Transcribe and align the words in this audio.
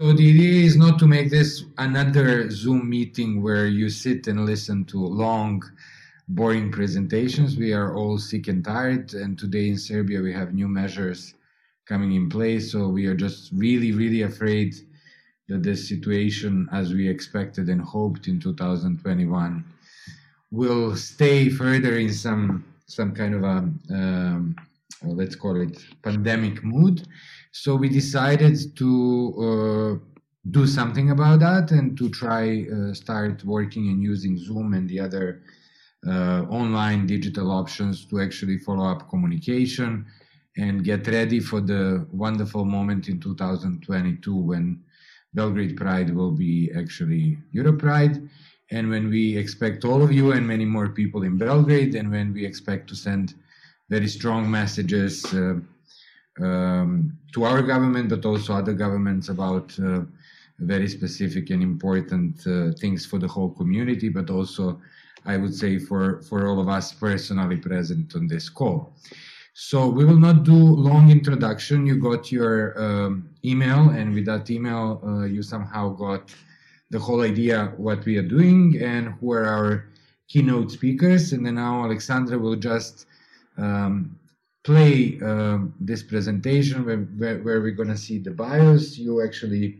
So 0.00 0.12
the 0.12 0.30
idea 0.30 0.64
is 0.64 0.76
not 0.76 1.00
to 1.00 1.08
make 1.08 1.28
this 1.28 1.64
another 1.76 2.48
Zoom 2.50 2.88
meeting 2.88 3.42
where 3.42 3.66
you 3.66 3.90
sit 3.90 4.28
and 4.28 4.46
listen 4.46 4.84
to 4.84 5.04
long, 5.04 5.60
boring 6.28 6.70
presentations. 6.70 7.56
We 7.56 7.72
are 7.72 7.96
all 7.96 8.16
sick 8.16 8.46
and 8.46 8.64
tired, 8.64 9.14
and 9.14 9.36
today 9.36 9.70
in 9.70 9.76
Serbia 9.76 10.22
we 10.22 10.32
have 10.32 10.54
new 10.54 10.68
measures 10.68 11.34
coming 11.84 12.12
in 12.12 12.30
place. 12.30 12.70
So 12.70 12.86
we 12.86 13.06
are 13.06 13.16
just 13.16 13.50
really, 13.52 13.90
really 13.90 14.22
afraid 14.22 14.76
that 15.48 15.64
this 15.64 15.88
situation, 15.88 16.68
as 16.70 16.94
we 16.94 17.08
expected 17.08 17.68
and 17.68 17.80
hoped 17.80 18.28
in 18.28 18.38
2021, 18.38 19.64
will 20.52 20.94
stay 20.94 21.48
further 21.48 21.98
in 21.98 22.12
some 22.12 22.64
some 22.86 23.12
kind 23.12 23.34
of 23.34 23.42
a 23.42 23.56
um, 23.90 24.54
let's 25.02 25.36
call 25.36 25.60
it 25.60 25.78
pandemic 26.02 26.62
mood. 26.64 27.06
So 27.52 27.76
we 27.76 27.88
decided 27.88 28.76
to 28.76 28.90
uh, 29.46 30.06
do 30.50 30.66
something 30.66 31.10
about 31.10 31.40
that 31.40 31.70
and 31.70 31.96
to 31.98 32.08
try 32.10 32.64
uh, 32.64 32.94
start 32.94 33.44
working 33.44 33.88
and 33.88 34.02
using 34.02 34.38
Zoom 34.38 34.74
and 34.74 34.88
the 34.88 35.00
other 35.00 35.42
uh, 36.06 36.42
online 36.50 37.06
digital 37.06 37.50
options 37.50 38.06
to 38.06 38.20
actually 38.20 38.58
follow 38.58 38.86
up 38.86 39.08
communication 39.08 40.06
and 40.56 40.84
get 40.84 41.06
ready 41.06 41.40
for 41.40 41.60
the 41.60 42.06
wonderful 42.12 42.64
moment 42.64 43.08
in 43.08 43.20
2022 43.20 44.34
when 44.34 44.80
Belgrade 45.34 45.76
Pride 45.76 46.14
will 46.14 46.32
be 46.32 46.70
actually 46.76 47.38
Europe 47.52 47.80
Pride 47.80 48.28
and 48.70 48.90
when 48.90 49.08
we 49.08 49.36
expect 49.36 49.84
all 49.84 50.02
of 50.02 50.12
you 50.12 50.32
and 50.32 50.46
many 50.46 50.64
more 50.64 50.90
people 50.90 51.22
in 51.22 51.38
Belgrade, 51.38 51.94
and 51.94 52.10
when 52.10 52.32
we 52.32 52.44
expect 52.44 52.88
to 52.88 52.96
send 52.96 53.34
very 53.88 54.08
strong 54.08 54.50
messages 54.50 55.24
uh, 55.34 55.54
um, 56.40 57.18
to 57.32 57.44
our 57.44 57.62
government, 57.62 58.08
but 58.08 58.24
also 58.24 58.54
other 58.54 58.72
governments 58.72 59.28
about 59.28 59.78
uh, 59.80 60.02
very 60.58 60.88
specific 60.88 61.50
and 61.50 61.62
important 61.62 62.46
uh, 62.46 62.72
things 62.80 63.06
for 63.06 63.18
the 63.18 63.28
whole 63.28 63.50
community, 63.50 64.08
but 64.08 64.30
also, 64.30 64.80
I 65.24 65.36
would 65.36 65.54
say, 65.54 65.78
for, 65.78 66.22
for 66.22 66.48
all 66.48 66.60
of 66.60 66.68
us 66.68 66.92
personally 66.92 67.56
present 67.56 68.14
on 68.14 68.26
this 68.26 68.48
call. 68.48 68.94
So 69.54 69.88
we 69.88 70.04
will 70.04 70.18
not 70.18 70.44
do 70.44 70.54
long 70.54 71.10
introduction. 71.10 71.86
You 71.86 72.00
got 72.00 72.30
your 72.30 72.80
um, 72.80 73.30
email, 73.44 73.90
and 73.90 74.14
with 74.14 74.26
that 74.26 74.50
email, 74.50 75.00
uh, 75.04 75.24
you 75.24 75.42
somehow 75.42 75.90
got 75.90 76.32
the 76.90 76.98
whole 76.98 77.22
idea 77.22 77.72
what 77.76 78.04
we 78.04 78.16
are 78.16 78.22
doing 78.22 78.78
and 78.80 79.14
who 79.20 79.32
are 79.32 79.46
our 79.46 79.88
keynote 80.28 80.70
speakers. 80.70 81.32
And 81.32 81.44
then 81.44 81.56
now 81.56 81.82
Aleksandra 81.82 82.40
will 82.40 82.56
just 82.56 83.06
um, 83.58 84.18
play 84.64 85.18
uh, 85.24 85.58
this 85.80 86.02
presentation 86.02 86.84
where, 86.84 86.98
where, 86.98 87.38
where 87.38 87.60
we're 87.60 87.72
going 87.72 87.88
to 87.88 87.96
see 87.96 88.18
the 88.18 88.30
bios. 88.30 88.98
You 88.98 89.22
actually 89.22 89.78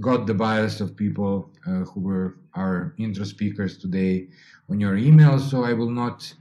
got 0.00 0.26
the 0.26 0.34
bios 0.34 0.80
of 0.80 0.96
people 0.96 1.50
uh, 1.66 1.84
who 1.84 2.00
were 2.00 2.36
our 2.54 2.94
intro 2.98 3.24
speakers 3.24 3.78
today 3.78 4.28
on 4.68 4.80
your 4.80 4.96
email. 4.96 5.38
So 5.38 5.64
I 5.64 5.72
will 5.72 5.90
not 5.90 6.32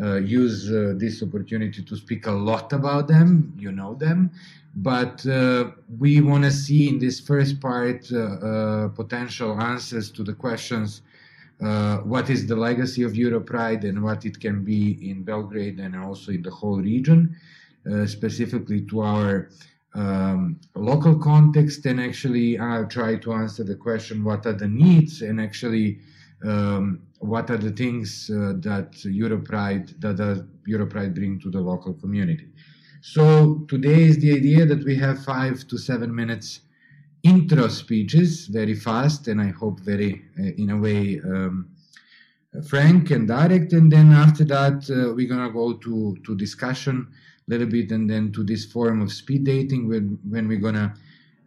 uh, 0.00 0.16
use 0.16 0.70
uh, 0.70 0.94
this 0.96 1.22
opportunity 1.22 1.82
to 1.82 1.96
speak 1.96 2.26
a 2.26 2.32
lot 2.32 2.72
about 2.72 3.08
them. 3.08 3.54
You 3.56 3.72
know 3.72 3.94
them. 3.94 4.30
But 4.76 5.24
uh, 5.26 5.70
we 5.98 6.20
want 6.20 6.42
to 6.44 6.50
see 6.50 6.88
in 6.88 6.98
this 6.98 7.20
first 7.20 7.60
part 7.60 8.10
uh, 8.12 8.18
uh, 8.18 8.88
potential 8.88 9.60
answers 9.60 10.10
to 10.12 10.24
the 10.24 10.34
questions 10.34 11.02
uh, 11.62 11.98
what 11.98 12.30
is 12.30 12.46
the 12.46 12.56
legacy 12.56 13.02
of 13.02 13.12
Europride 13.12 13.84
and 13.84 14.02
what 14.02 14.24
it 14.24 14.40
can 14.40 14.64
be 14.64 15.10
in 15.10 15.22
Belgrade 15.22 15.78
and 15.78 15.96
also 15.96 16.32
in 16.32 16.42
the 16.42 16.50
whole 16.50 16.80
region, 16.80 17.36
specifically 18.06 18.80
to 18.86 19.00
our 19.02 19.50
um, 19.94 20.58
local 20.74 21.16
context. 21.18 21.86
And 21.86 22.00
actually, 22.00 22.58
I'll 22.58 22.86
try 22.86 23.16
to 23.16 23.32
answer 23.32 23.64
the 23.64 23.76
question 23.76 24.24
what 24.24 24.46
are 24.46 24.52
the 24.52 24.68
needs 24.68 25.22
and 25.22 25.40
actually 25.40 26.00
um, 26.44 27.00
what 27.18 27.50
are 27.50 27.56
the 27.56 27.70
things 27.70 28.30
uh, 28.30 28.54
that 28.58 28.92
Europride 28.92 29.98
that 30.00 30.16
does 30.16 30.42
Europride 30.68 31.14
bring 31.14 31.40
to 31.40 31.50
the 31.50 31.60
local 31.60 31.94
community. 31.94 32.48
So 33.00 33.64
today 33.68 34.02
is 34.04 34.18
the 34.18 34.34
idea 34.34 34.66
that 34.66 34.84
we 34.84 34.96
have 34.96 35.24
five 35.24 35.66
to 35.68 35.78
seven 35.78 36.14
minutes 36.14 36.60
intro 37.24 37.68
speeches, 37.68 38.46
very 38.46 38.74
fast, 38.74 39.28
and 39.28 39.40
I 39.40 39.48
hope 39.48 39.80
very, 39.80 40.22
uh, 40.38 40.62
in 40.62 40.70
a 40.70 40.76
way, 40.76 41.20
um, 41.20 41.70
frank 42.68 43.10
and 43.10 43.26
direct. 43.26 43.72
And 43.72 43.90
then 43.90 44.12
after 44.12 44.44
that, 44.44 44.88
uh, 44.90 45.14
we're 45.14 45.28
gonna 45.28 45.50
go 45.50 45.72
to 45.72 46.16
to 46.24 46.36
discussion 46.36 47.08
a 47.48 47.50
little 47.50 47.66
bit, 47.66 47.90
and 47.90 48.08
then 48.08 48.30
to 48.32 48.44
this 48.44 48.64
form 48.64 49.02
of 49.02 49.10
speed 49.12 49.44
dating 49.44 49.88
when 49.88 50.18
when 50.28 50.46
we're 50.46 50.60
gonna 50.60 50.94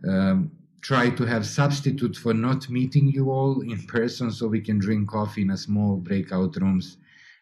um, 0.08 0.52
try 0.82 1.10
to 1.10 1.26
have 1.26 1.46
substitute 1.46 2.16
for 2.16 2.34
not 2.34 2.70
meeting 2.70 3.08
you 3.08 3.32
all 3.32 3.62
in 3.62 3.80
person, 3.88 4.32
so 4.32 4.48
we 4.48 4.62
can 4.62 4.80
drink 4.80 5.10
coffee 5.10 5.44
in 5.44 5.52
a 5.52 5.58
small 5.58 5.98
breakout 5.98 6.56
rooms 6.58 6.98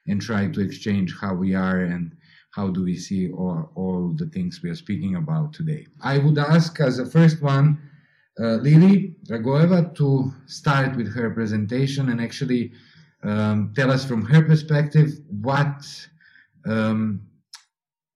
and 0.08 0.22
try 0.22 0.48
to 0.48 0.62
exchange 0.62 1.16
how 1.20 1.34
we 1.34 1.56
are 1.56 1.82
and 1.82 2.16
how 2.52 2.70
do 2.70 2.84
we 2.84 2.96
see 2.96 3.32
all, 3.32 3.70
all 3.76 4.14
the 4.16 4.28
things 4.28 4.62
we 4.64 4.70
are 4.70 4.76
speaking 4.76 5.16
about 5.16 5.52
today. 5.52 5.86
I 6.02 6.18
would 6.20 6.38
ask 6.38 6.80
as 6.80 7.00
a 7.00 7.06
first 7.06 7.42
one, 7.42 7.78
uh, 8.40 8.56
Lilly 8.56 9.16
Dragoeva 9.28 9.96
to 9.96 10.32
start 10.46 10.96
with 10.96 11.14
her 11.14 11.30
presentation 11.30 12.10
and 12.10 12.20
actually 12.22 12.74
um, 13.24 13.74
tell 13.76 13.92
us 13.92 14.06
from 14.06 14.26
her 14.26 14.42
perspective 14.44 15.20
what 15.30 15.86
um, 16.66 17.22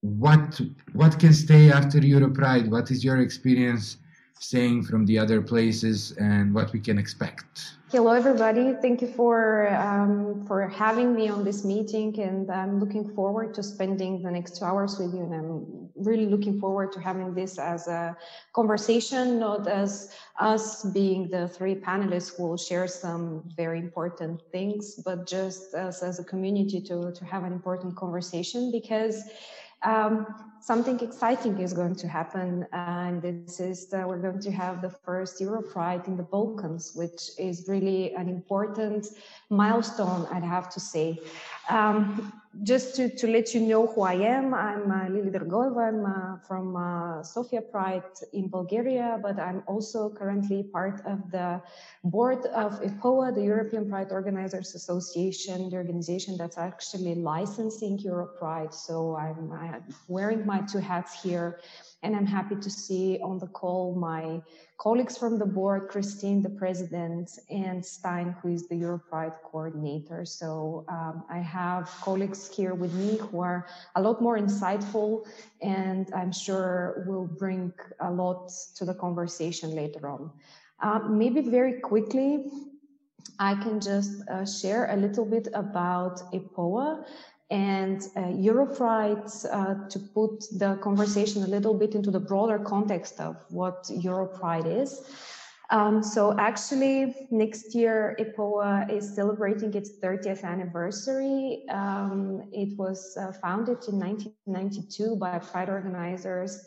what 0.01 0.59
what 0.93 1.19
can 1.19 1.33
stay 1.33 1.71
after 1.71 1.99
Europride. 1.99 2.69
What 2.69 2.91
is 2.91 3.03
your 3.03 3.19
experience 3.21 3.97
saying 4.39 4.83
from 4.83 5.05
the 5.05 5.19
other 5.19 5.41
places 5.41 6.13
and 6.13 6.53
what 6.53 6.71
we 6.71 6.79
can 6.79 6.97
expect? 6.97 7.75
Hello, 7.91 8.11
everybody. 8.11 8.75
Thank 8.81 9.01
you 9.01 9.07
for 9.07 9.67
um, 9.75 10.45
for 10.45 10.67
having 10.67 11.15
me 11.15 11.27
on 11.27 11.43
this 11.43 11.65
meeting, 11.65 12.17
and 12.21 12.49
I'm 12.51 12.79
looking 12.79 13.13
forward 13.15 13.53
to 13.55 13.63
spending 13.63 14.21
the 14.21 14.31
next 14.31 14.57
two 14.57 14.65
hours 14.65 14.97
with 14.99 15.11
you. 15.13 15.23
And 15.23 15.33
I'm 15.33 15.89
really 15.95 16.27
looking 16.27 16.59
forward 16.59 16.91
to 16.93 16.99
having 16.99 17.33
this 17.33 17.57
as 17.57 17.87
a 17.87 18.15
conversation, 18.53 19.39
not 19.39 19.67
as 19.67 20.13
us 20.39 20.85
being 20.85 21.29
the 21.29 21.47
three 21.47 21.75
panelists 21.75 22.37
who 22.37 22.43
will 22.43 22.57
share 22.57 22.87
some 22.87 23.43
very 23.57 23.79
important 23.79 24.43
things, 24.51 25.01
but 25.03 25.27
just 25.27 25.73
as, 25.73 26.03
as 26.03 26.19
a 26.19 26.23
community 26.23 26.79
to 26.81 27.11
to 27.11 27.25
have 27.25 27.43
an 27.43 27.51
important 27.51 27.95
conversation 27.95 28.71
because 28.71 29.23
um, 29.83 30.27
something 30.61 30.99
exciting 30.99 31.59
is 31.59 31.73
going 31.73 31.95
to 31.95 32.07
happen, 32.07 32.65
and 32.71 33.21
this 33.21 33.59
is 33.59 33.87
that 33.89 34.07
we're 34.07 34.21
going 34.21 34.39
to 34.41 34.51
have 34.51 34.81
the 34.81 34.89
first 34.89 35.39
Europride 35.39 36.07
in 36.07 36.17
the 36.17 36.23
Balkans, 36.23 36.91
which 36.95 37.31
is 37.37 37.67
really 37.67 38.13
an 38.13 38.29
important 38.29 39.07
milestone, 39.49 40.27
I'd 40.31 40.43
have 40.43 40.69
to 40.71 40.79
say. 40.79 41.19
Um, 41.69 42.33
just 42.63 42.95
to, 42.95 43.09
to 43.09 43.27
let 43.27 43.53
you 43.53 43.61
know 43.61 43.85
who 43.87 44.01
I 44.01 44.13
am, 44.13 44.53
I'm 44.53 44.91
uh, 44.91 45.07
Lilly 45.07 45.29
Dragoeva. 45.29 45.87
I'm 45.87 46.05
uh, 46.05 46.37
from 46.47 46.75
uh, 46.75 47.21
Sofia 47.21 47.61
Pride 47.61 48.03
in 48.33 48.49
Bulgaria, 48.49 49.19
but 49.21 49.39
I'm 49.39 49.61
also 49.67 50.09
currently 50.09 50.63
part 50.63 50.99
of 51.05 51.29
the 51.31 51.61
board 52.03 52.45
of 52.47 52.81
EPOA, 52.81 53.35
the 53.35 53.43
European 53.43 53.87
Pride 53.87 54.11
Organizers 54.11 54.73
Association, 54.73 55.69
the 55.69 55.77
organization 55.77 56.37
that's 56.37 56.57
actually 56.57 57.15
licensing 57.15 57.99
Europride. 57.99 58.73
So 58.73 59.15
I'm, 59.15 59.51
I'm 59.51 59.83
wearing 60.07 60.45
my 60.49 60.61
two 60.71 60.79
hats 60.91 61.11
here, 61.21 61.47
and 62.03 62.15
I'm 62.17 62.25
happy 62.25 62.55
to 62.65 62.69
see 62.83 63.19
on 63.29 63.37
the 63.43 63.51
call 63.59 63.83
my 64.11 64.41
colleagues 64.85 65.15
from 65.21 65.37
the 65.37 65.45
board, 65.45 65.81
Christine, 65.93 66.41
the 66.41 66.55
president, 66.63 67.27
and 67.65 67.85
Stein, 67.85 68.27
who 68.39 68.47
is 68.57 68.61
the 68.69 68.77
Europride 68.85 69.35
coordinator. 69.49 70.21
So 70.25 70.49
um, 70.97 71.15
I 71.29 71.39
have 71.59 71.83
colleagues 72.07 72.41
here 72.57 72.73
with 72.73 72.93
me 72.93 73.17
who 73.25 73.41
are 73.41 73.67
a 73.95 74.01
lot 74.01 74.21
more 74.21 74.37
insightful 74.39 75.27
and 75.61 76.03
I'm 76.19 76.33
sure 76.45 77.03
will 77.07 77.29
bring 77.43 77.73
a 77.99 78.11
lot 78.23 78.43
to 78.77 78.85
the 78.89 78.95
conversation 79.05 79.69
later 79.81 80.03
on. 80.15 80.31
Uh, 80.81 80.99
maybe 81.21 81.41
very 81.41 81.75
quickly, 81.91 82.29
I 83.37 83.53
can 83.63 83.79
just 83.91 84.13
uh, 84.29 84.45
share 84.45 84.83
a 84.95 84.97
little 85.05 85.25
bit 85.25 85.47
about 85.53 86.15
EPOA 86.31 87.05
and 87.49 88.03
uh, 88.15 88.21
uh, 89.45 89.87
to 89.89 89.99
put 89.99 90.43
the 90.57 90.77
conversation 90.81 91.43
a 91.43 91.47
little 91.47 91.73
bit 91.73 91.95
into 91.95 92.11
the 92.11 92.19
broader 92.19 92.59
context 92.59 93.19
of 93.19 93.37
what 93.49 93.83
Europride 93.85 94.81
is. 94.81 95.01
Um, 95.71 96.01
so 96.01 96.35
actually, 96.39 97.27
next 97.29 97.75
year, 97.75 98.17
EPOA 98.19 98.91
is 98.91 99.15
celebrating 99.15 99.73
its 99.75 99.99
30th 99.99 100.43
anniversary. 100.43 101.63
Um, 101.69 102.43
it 102.51 102.75
was 102.77 103.15
uh, 103.17 103.31
founded 103.33 103.77
in 103.87 103.99
1992 103.99 105.15
by 105.17 105.37
Pride 105.37 105.69
organizers 105.69 106.65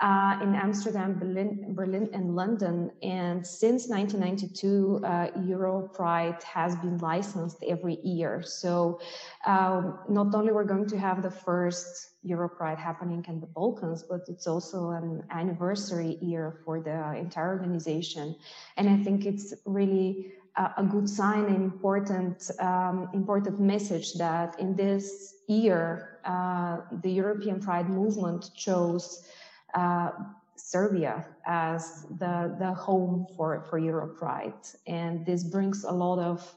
uh, 0.00 0.38
in 0.42 0.54
Amsterdam, 0.54 1.18
Berlin, 1.18 1.74
Berlin, 1.74 2.08
and 2.12 2.34
London. 2.34 2.90
And 3.02 3.46
since 3.46 3.88
1992, 3.88 5.00
uh, 5.04 5.28
Euro 5.46 5.88
Pride 5.88 6.42
has 6.42 6.76
been 6.76 6.98
licensed 6.98 7.62
every 7.66 7.98
year. 8.02 8.42
So 8.42 9.00
um, 9.46 9.98
not 10.08 10.34
only 10.34 10.52
we're 10.52 10.64
going 10.64 10.88
to 10.88 10.98
have 10.98 11.22
the 11.22 11.30
first 11.30 12.10
Europride 12.26 12.78
happening 12.78 13.24
in 13.28 13.40
the 13.40 13.46
Balkans, 13.46 14.02
but 14.02 14.22
it's 14.28 14.46
also 14.46 14.90
an 14.90 15.22
anniversary 15.30 16.18
year 16.20 16.60
for 16.64 16.80
the 16.80 17.16
entire 17.16 17.50
organization. 17.50 18.34
And 18.76 18.88
I 18.88 18.96
think 18.96 19.26
it's 19.26 19.54
really 19.64 20.32
a 20.56 20.84
good 20.84 21.08
sign 21.08 21.46
and 21.46 21.56
important 21.56 22.48
um, 22.60 23.08
important 23.12 23.58
message 23.58 24.14
that 24.14 24.58
in 24.60 24.76
this 24.76 25.34
year 25.48 26.20
uh, 26.24 26.78
the 27.02 27.10
European 27.10 27.60
Pride 27.60 27.90
movement 27.90 28.50
chose 28.54 29.26
uh, 29.74 30.10
Serbia 30.56 31.26
as 31.46 32.06
the 32.18 32.54
the 32.58 32.72
home 32.72 33.26
for 33.36 33.64
for 33.68 33.78
Euro 33.78 34.06
Pride, 34.06 34.62
and 34.86 35.26
this 35.26 35.44
brings 35.44 35.84
a 35.84 35.92
lot 35.92 36.18
of 36.18 36.56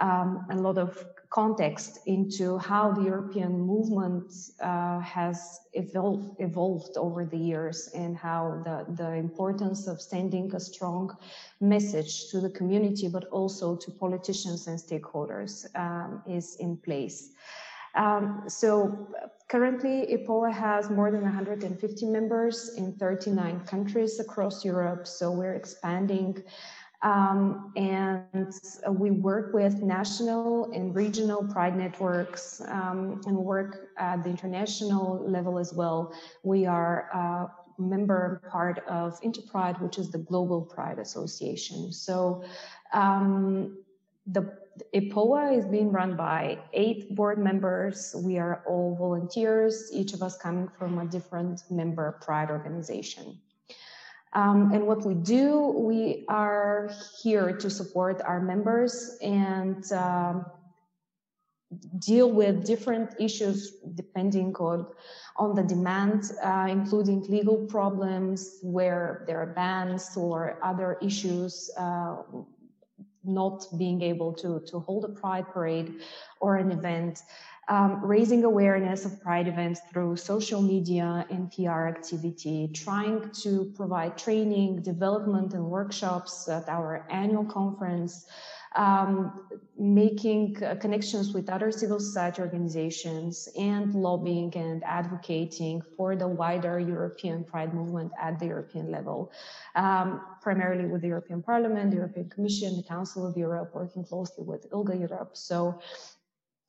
um, 0.00 0.46
a 0.50 0.56
lot 0.56 0.78
of 0.78 1.04
context 1.30 1.98
into 2.06 2.56
how 2.58 2.90
the 2.92 3.02
European 3.02 3.60
movement 3.60 4.32
uh, 4.60 4.98
has 5.00 5.60
evolved, 5.74 6.36
evolved 6.38 6.96
over 6.96 7.24
the 7.24 7.36
years 7.36 7.90
and 7.94 8.16
how 8.16 8.62
the, 8.64 8.86
the 8.94 9.12
importance 9.12 9.86
of 9.86 10.00
sending 10.00 10.54
a 10.54 10.60
strong 10.60 11.14
message 11.60 12.30
to 12.30 12.40
the 12.40 12.48
community, 12.50 13.08
but 13.08 13.24
also 13.24 13.76
to 13.76 13.90
politicians 13.90 14.68
and 14.68 14.78
stakeholders 14.78 15.66
um, 15.76 16.22
is 16.26 16.56
in 16.56 16.76
place. 16.78 17.32
Um, 17.94 18.44
so 18.46 19.08
currently 19.48 20.06
EPOA 20.12 20.52
has 20.52 20.90
more 20.90 21.10
than 21.10 21.22
150 21.22 22.06
members 22.06 22.74
in 22.76 22.92
39 22.94 23.60
countries 23.60 24.20
across 24.20 24.64
Europe. 24.64 25.06
So 25.06 25.30
we're 25.30 25.54
expanding 25.54 26.42
um, 27.02 27.72
and 27.76 28.52
we 28.90 29.10
work 29.10 29.54
with 29.54 29.82
national 29.82 30.72
and 30.72 30.94
regional 30.94 31.44
pride 31.44 31.76
networks 31.76 32.60
um, 32.66 33.20
and 33.26 33.36
work 33.36 33.90
at 33.98 34.24
the 34.24 34.30
international 34.30 35.24
level 35.28 35.58
as 35.58 35.72
well. 35.72 36.12
We 36.42 36.66
are 36.66 37.08
a 37.14 37.80
member 37.80 38.42
part 38.50 38.80
of 38.88 39.18
Interpride, 39.22 39.80
which 39.80 39.98
is 39.98 40.10
the 40.10 40.18
Global 40.18 40.62
Pride 40.62 40.98
Association. 40.98 41.92
So 41.92 42.42
um, 42.92 43.78
the 44.32 44.52
EPOA 44.94 45.58
is 45.58 45.66
being 45.66 45.90
run 45.90 46.16
by 46.16 46.58
eight 46.72 47.14
board 47.14 47.38
members. 47.38 48.14
We 48.16 48.38
are 48.38 48.62
all 48.66 48.94
volunteers, 48.96 49.90
each 49.92 50.12
of 50.12 50.22
us 50.22 50.36
coming 50.36 50.68
from 50.78 50.98
a 50.98 51.06
different 51.06 51.62
member 51.70 52.18
pride 52.22 52.50
organization. 52.50 53.40
Um, 54.34 54.72
and 54.72 54.86
what 54.86 55.04
we 55.04 55.14
do, 55.14 55.74
we 55.76 56.26
are 56.28 56.90
here 57.22 57.56
to 57.56 57.70
support 57.70 58.20
our 58.22 58.40
members 58.40 59.16
and 59.22 59.90
um, 59.92 60.44
deal 61.98 62.30
with 62.30 62.64
different 62.64 63.14
issues 63.18 63.72
depending 63.94 64.54
on, 64.56 64.86
on 65.36 65.54
the 65.54 65.62
demand, 65.62 66.32
uh, 66.42 66.66
including 66.68 67.22
legal 67.28 67.66
problems 67.66 68.58
where 68.62 69.24
there 69.26 69.40
are 69.40 69.46
bans 69.46 70.16
or 70.16 70.58
other 70.62 70.98
issues 71.02 71.70
uh, 71.78 72.16
not 73.28 73.66
being 73.76 74.02
able 74.02 74.32
to, 74.34 74.60
to 74.66 74.80
hold 74.80 75.04
a 75.04 75.08
pride 75.08 75.46
parade 75.48 75.94
or 76.40 76.56
an 76.56 76.72
event 76.72 77.22
um, 77.68 78.02
raising 78.02 78.44
awareness 78.44 79.04
of 79.04 79.20
Pride 79.22 79.46
events 79.46 79.80
through 79.92 80.16
social 80.16 80.62
media 80.62 81.26
and 81.30 81.52
PR 81.52 81.86
activity, 81.86 82.70
trying 82.72 83.30
to 83.42 83.70
provide 83.76 84.16
training, 84.16 84.82
development, 84.82 85.52
and 85.52 85.64
workshops 85.64 86.48
at 86.48 86.68
our 86.68 87.06
annual 87.10 87.44
conference, 87.44 88.26
um, 88.74 89.42
making 89.78 90.62
uh, 90.62 90.76
connections 90.76 91.32
with 91.34 91.50
other 91.50 91.70
civil 91.70 92.00
society 92.00 92.40
organizations, 92.40 93.48
and 93.58 93.94
lobbying 93.94 94.52
and 94.56 94.82
advocating 94.84 95.82
for 95.96 96.16
the 96.16 96.26
wider 96.26 96.78
European 96.78 97.44
Pride 97.44 97.74
movement 97.74 98.12
at 98.20 98.38
the 98.38 98.46
European 98.46 98.90
level, 98.90 99.30
um, 99.74 100.22
primarily 100.40 100.86
with 100.86 101.02
the 101.02 101.08
European 101.08 101.42
Parliament, 101.42 101.90
the 101.90 101.96
European 101.96 102.30
Commission, 102.30 102.76
the 102.76 102.82
Council 102.82 103.26
of 103.26 103.36
Europe, 103.36 103.74
working 103.74 104.04
closely 104.04 104.44
with 104.44 104.70
ILGA 104.70 104.98
Europe. 105.00 105.30
So 105.34 105.80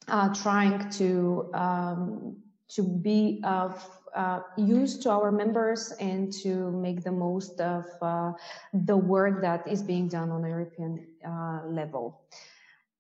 uh, 0.10 0.34
trying 0.34 0.90
to 0.92 1.50
um, 1.54 2.36
to 2.70 2.84
be 2.84 3.42
of 3.44 3.84
uh, 4.16 4.42
use 4.58 4.98
to 5.00 5.10
our 5.10 5.32
members 5.32 5.92
and 6.00 6.32
to 6.32 6.72
make 6.72 7.04
the 7.04 7.12
most 7.12 7.60
of 7.62 7.86
uh, 8.02 8.32
the 8.74 8.98
work 8.98 9.42
that 9.42 9.68
is 9.68 9.82
being 9.82 10.08
done 10.08 10.30
on 10.32 10.44
a 10.44 10.50
European 10.50 11.06
uh, 11.28 11.62
level. 11.66 12.22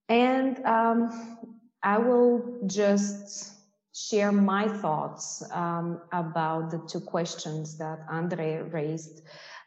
And 0.07 0.63
um, 0.65 1.37
I 1.83 1.97
will 1.97 2.59
just 2.65 3.53
share 3.93 4.31
my 4.31 4.67
thoughts 4.67 5.43
um, 5.51 6.01
about 6.11 6.71
the 6.71 6.79
two 6.87 6.99
questions 6.99 7.77
that 7.77 8.07
Andrej 8.09 8.71
raised. 8.73 9.21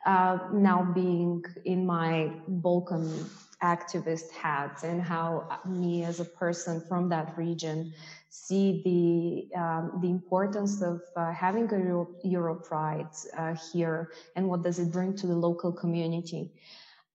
Uh, 0.04 0.38
now 0.52 0.82
being 0.94 1.44
in 1.64 1.86
my 1.86 2.32
Balkan 2.48 3.30
activist 3.62 4.30
hat 4.32 4.80
and 4.82 5.00
how 5.00 5.60
me 5.66 6.04
as 6.04 6.20
a 6.20 6.24
person 6.24 6.82
from 6.88 7.08
that 7.08 7.36
region 7.38 7.92
see 8.28 8.82
the 8.84 9.58
um, 9.58 9.98
the 10.02 10.08
importance 10.08 10.82
of 10.82 11.00
uh, 11.16 11.32
having 11.32 11.72
a 11.72 11.78
Euro, 11.78 12.08
Euro 12.24 12.54
Pride 12.54 13.14
uh, 13.36 13.54
here 13.72 14.10
and 14.36 14.48
what 14.48 14.62
does 14.62 14.78
it 14.78 14.90
bring 14.90 15.14
to 15.16 15.26
the 15.26 15.34
local 15.34 15.72
community. 15.72 16.50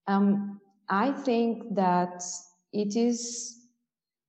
Um, 0.06 0.60
I 0.88 1.12
think 1.12 1.74
that 1.74 2.22
it 2.72 2.96
is 2.96 3.56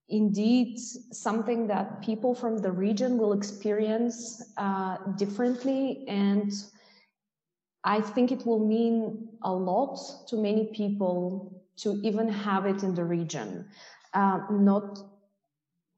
indeed 0.09 0.79
something 1.11 1.67
that 1.67 2.01
people 2.01 2.33
from 2.33 2.57
the 2.57 2.71
region 2.71 3.17
will 3.17 3.33
experience 3.33 4.43
uh, 4.57 4.97
differently 5.17 6.05
and 6.07 6.51
I 7.83 8.01
think 8.01 8.31
it 8.31 8.45
will 8.45 8.65
mean 8.65 9.29
a 9.43 9.53
lot 9.53 9.97
to 10.27 10.35
many 10.35 10.65
people 10.73 11.58
to 11.81 11.99
even 12.03 12.27
have 12.27 12.65
it 12.65 12.83
in 12.83 12.93
the 12.95 13.03
region. 13.03 13.65
Uh, 14.13 14.39
not 14.51 14.99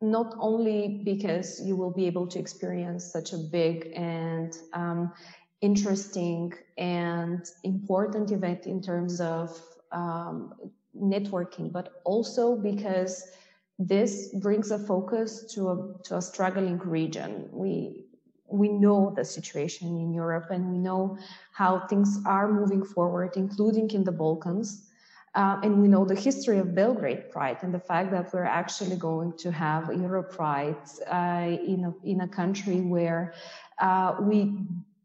not 0.02 0.36
only 0.40 1.02
because 1.06 1.62
you 1.64 1.76
will 1.76 1.92
be 1.92 2.08
able 2.08 2.26
to 2.26 2.40
experience 2.40 3.06
such 3.06 3.34
a 3.34 3.38
big 3.38 3.94
and 3.96 4.58
um, 4.74 5.14
interesting 5.62 6.52
and 6.78 7.46
important 7.64 8.32
event 8.32 8.66
in 8.66 8.82
terms 8.82 9.22
of 9.22 9.62
um, 9.92 10.56
networking, 11.00 11.72
but 11.72 12.02
also 12.04 12.56
because 12.56 13.32
this 13.78 14.34
brings 14.42 14.72
a 14.72 14.80
focus 14.80 15.46
to 15.54 15.70
a, 15.70 16.04
to 16.04 16.18
a 16.18 16.22
struggling 16.22 16.80
region. 16.80 17.48
We 17.52 18.06
we 18.48 18.68
know 18.68 19.14
the 19.16 19.24
situation 19.24 19.96
in 19.98 20.14
Europe 20.14 20.48
and 20.52 20.70
we 20.70 20.78
know 20.78 21.18
how 21.54 21.88
things 21.88 22.20
are 22.26 22.52
moving 22.52 22.84
forward, 22.84 23.38
including 23.38 23.90
in 23.92 24.04
the 24.04 24.12
Balkans. 24.12 24.91
Uh, 25.34 25.60
and 25.64 25.82
we 25.82 25.88
know 25.88 26.04
the 26.04 26.16
history 26.16 26.60
of 26.60 26.76
Belgrade 26.76 27.32
Pride 27.32 27.58
and 27.62 27.74
the 27.74 27.80
fact 27.80 28.12
that 28.12 28.34
we're 28.34 28.44
actually 28.44 28.98
going 28.98 29.32
to 29.38 29.52
have 29.52 29.88
Euro 29.94 30.24
Pride 30.24 30.76
uh, 31.08 31.48
in, 31.48 31.86
a, 31.86 32.08
in 32.08 32.22
a 32.22 32.28
country 32.28 32.82
where 32.82 33.34
uh, 33.80 34.16
we 34.20 34.54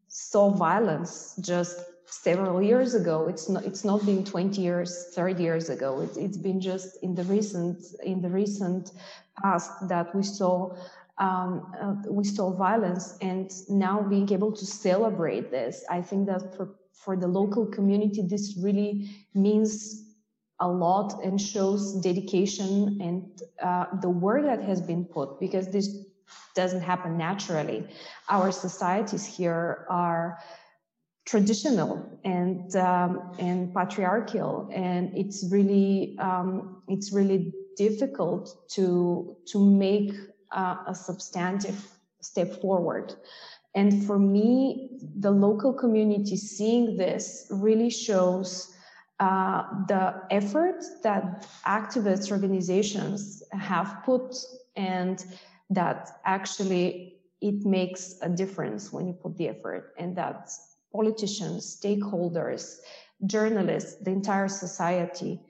saw 0.08 0.50
violence 0.50 1.36
just 1.40 1.78
several 2.06 2.60
years 2.60 2.94
ago. 2.94 3.28
It's 3.28 3.48
not, 3.48 3.64
it's 3.64 3.84
not 3.84 4.04
been 4.04 4.24
20 4.24 4.60
years, 4.60 5.12
30 5.14 5.42
years 5.42 5.68
ago. 5.70 6.00
It's, 6.00 6.16
it's 6.16 6.36
been 6.36 6.60
just 6.60 7.02
in 7.04 7.14
the 7.14 7.22
recent, 7.24 7.84
in 8.02 8.20
the 8.20 8.28
recent 8.28 8.92
past 9.40 9.88
that 9.88 10.14
we 10.14 10.22
saw 10.22 10.74
um, 11.18 11.72
uh, 11.80 12.10
we 12.10 12.24
saw 12.24 12.52
violence 12.52 13.16
and 13.22 13.50
now 13.70 14.02
being 14.02 14.30
able 14.32 14.52
to 14.52 14.66
celebrate 14.66 15.50
this 15.50 15.82
i 15.90 16.02
think 16.02 16.26
that 16.26 16.54
for 16.54 16.74
for 16.92 17.16
the 17.16 17.26
local 17.26 17.64
community 17.64 18.22
this 18.22 18.58
really 18.62 19.08
means 19.34 20.05
a 20.60 20.68
lot 20.68 21.22
and 21.22 21.40
shows 21.40 21.94
dedication 22.00 22.98
and 23.00 23.42
uh, 23.62 23.86
the 24.00 24.08
work 24.08 24.44
that 24.44 24.62
has 24.62 24.80
been 24.80 25.04
put 25.04 25.38
because 25.38 25.70
this 25.70 26.04
doesn't 26.54 26.80
happen 26.80 27.18
naturally. 27.18 27.86
Our 28.28 28.50
societies 28.50 29.26
here 29.26 29.86
are 29.90 30.38
traditional 31.26 32.18
and 32.24 32.74
um, 32.76 33.32
and 33.38 33.74
patriarchal, 33.74 34.68
and 34.72 35.16
it's 35.16 35.46
really 35.50 36.16
um, 36.18 36.82
it's 36.88 37.12
really 37.12 37.52
difficult 37.76 38.68
to 38.70 39.36
to 39.48 39.58
make 39.58 40.12
uh, 40.52 40.76
a 40.86 40.94
substantive 40.94 41.86
step 42.22 42.60
forward. 42.60 43.14
And 43.74 44.06
for 44.06 44.18
me, 44.18 44.98
the 45.18 45.30
local 45.30 45.74
community 45.74 46.36
seeing 46.38 46.96
this 46.96 47.46
really 47.50 47.90
shows 47.90 48.74
uh, 49.18 49.62
the 49.88 50.22
effort 50.30 50.84
that 51.02 51.46
activist 51.66 52.30
organizations 52.30 53.42
have 53.52 54.02
put 54.04 54.36
and 54.76 55.24
that 55.70 56.20
actually 56.24 57.14
it 57.40 57.64
makes 57.64 58.16
a 58.22 58.28
difference 58.28 58.92
when 58.92 59.06
you 59.06 59.12
put 59.12 59.36
the 59.36 59.48
effort 59.48 59.94
and 59.98 60.16
that 60.16 60.50
politicians, 60.92 61.78
stakeholders, 61.80 62.76
journalists, 63.26 63.96
the 64.02 64.10
entire 64.10 64.48
society 64.48 65.40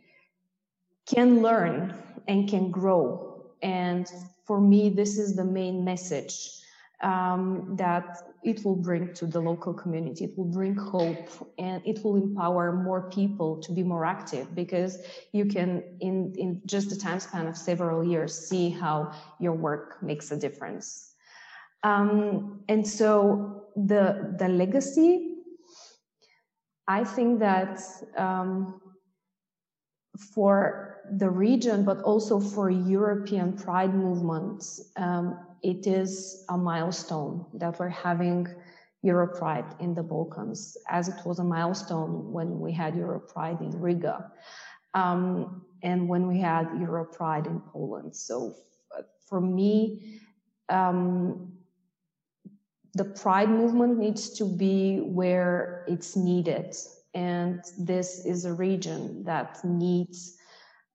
can 1.07 1.43
learn 1.43 1.95
and 2.29 2.49
can 2.49 2.71
grow. 2.71 3.45
And 3.63 4.11
for 4.45 4.61
me, 4.61 4.91
this 4.91 5.19
is 5.19 5.37
the 5.37 5.45
main 5.45 5.85
message 5.85 6.51
um, 7.03 7.75
that 7.77 8.19
it 8.47 8.65
will 8.65 8.77
bring 8.77 9.13
to 9.15 9.27
the 9.27 9.41
local 9.41 9.75
community. 9.75 10.25
It 10.25 10.39
will 10.39 10.53
bring 10.59 10.77
hope 10.77 11.29
and 11.59 11.83
it 11.85 12.03
will 12.05 12.17
empower 12.17 12.73
more 12.73 13.11
people 13.11 13.61
to 13.63 13.73
be 13.73 13.83
more 13.83 14.05
active 14.07 14.55
because 14.55 14.99
you 15.33 15.47
can, 15.47 15.83
in, 16.01 16.33
in 16.39 16.63
just 16.65 16.89
the 16.89 16.97
time 16.97 17.19
span 17.19 17.49
of 17.49 17.57
several 17.57 18.05
years, 18.05 18.49
see 18.49 18.71
how 18.71 19.13
your 19.41 19.53
work 19.53 20.01
makes 20.01 20.31
a 20.31 20.37
difference. 20.37 21.15
Um, 21.83 22.61
and 22.69 22.87
so 22.87 23.65
the, 23.75 24.37
the 24.39 24.49
legacy, 24.49 25.35
I 26.87 27.03
think 27.03 27.41
that 27.41 27.81
um, 28.17 28.81
for 30.35 31.01
the 31.19 31.29
region, 31.29 31.85
but 31.85 32.01
also 32.03 32.39
for 32.39 32.71
European 32.71 33.55
pride 33.55 33.93
movements, 33.93 34.93
um, 34.97 35.46
it 35.63 35.87
is 35.87 36.45
a 36.49 36.57
milestone 36.57 37.47
that 37.55 37.79
we're 37.79 37.89
having 37.89 38.47
Europride 39.05 39.81
in 39.81 39.95
the 39.95 40.03
Balkans, 40.03 40.77
as 40.89 41.09
it 41.09 41.15
was 41.25 41.39
a 41.39 41.45
milestone 41.45 42.33
when 42.33 42.59
we 42.59 42.73
had 42.73 42.95
Europride 42.95 43.61
in 43.61 43.81
Riga, 43.81 44.33
um, 44.95 45.63
and 45.83 46.09
when 46.09 46.27
we 46.27 46.41
had 46.41 46.67
Europride 46.69 47.47
in 47.47 47.61
Poland. 47.61 48.17
So 48.17 48.55
for 49.29 49.41
me, 49.41 50.21
um, 50.69 51.53
the 52.95 53.05
pride 53.05 53.51
movement 53.51 53.99
needs 53.99 54.31
to 54.31 54.45
be 54.45 54.99
where 55.01 55.85
it's 55.87 56.17
needed. 56.17 56.75
And 57.15 57.63
this 57.79 58.25
is 58.25 58.45
a 58.45 58.53
region 58.53 59.25
that 59.25 59.63
needs 59.65 60.37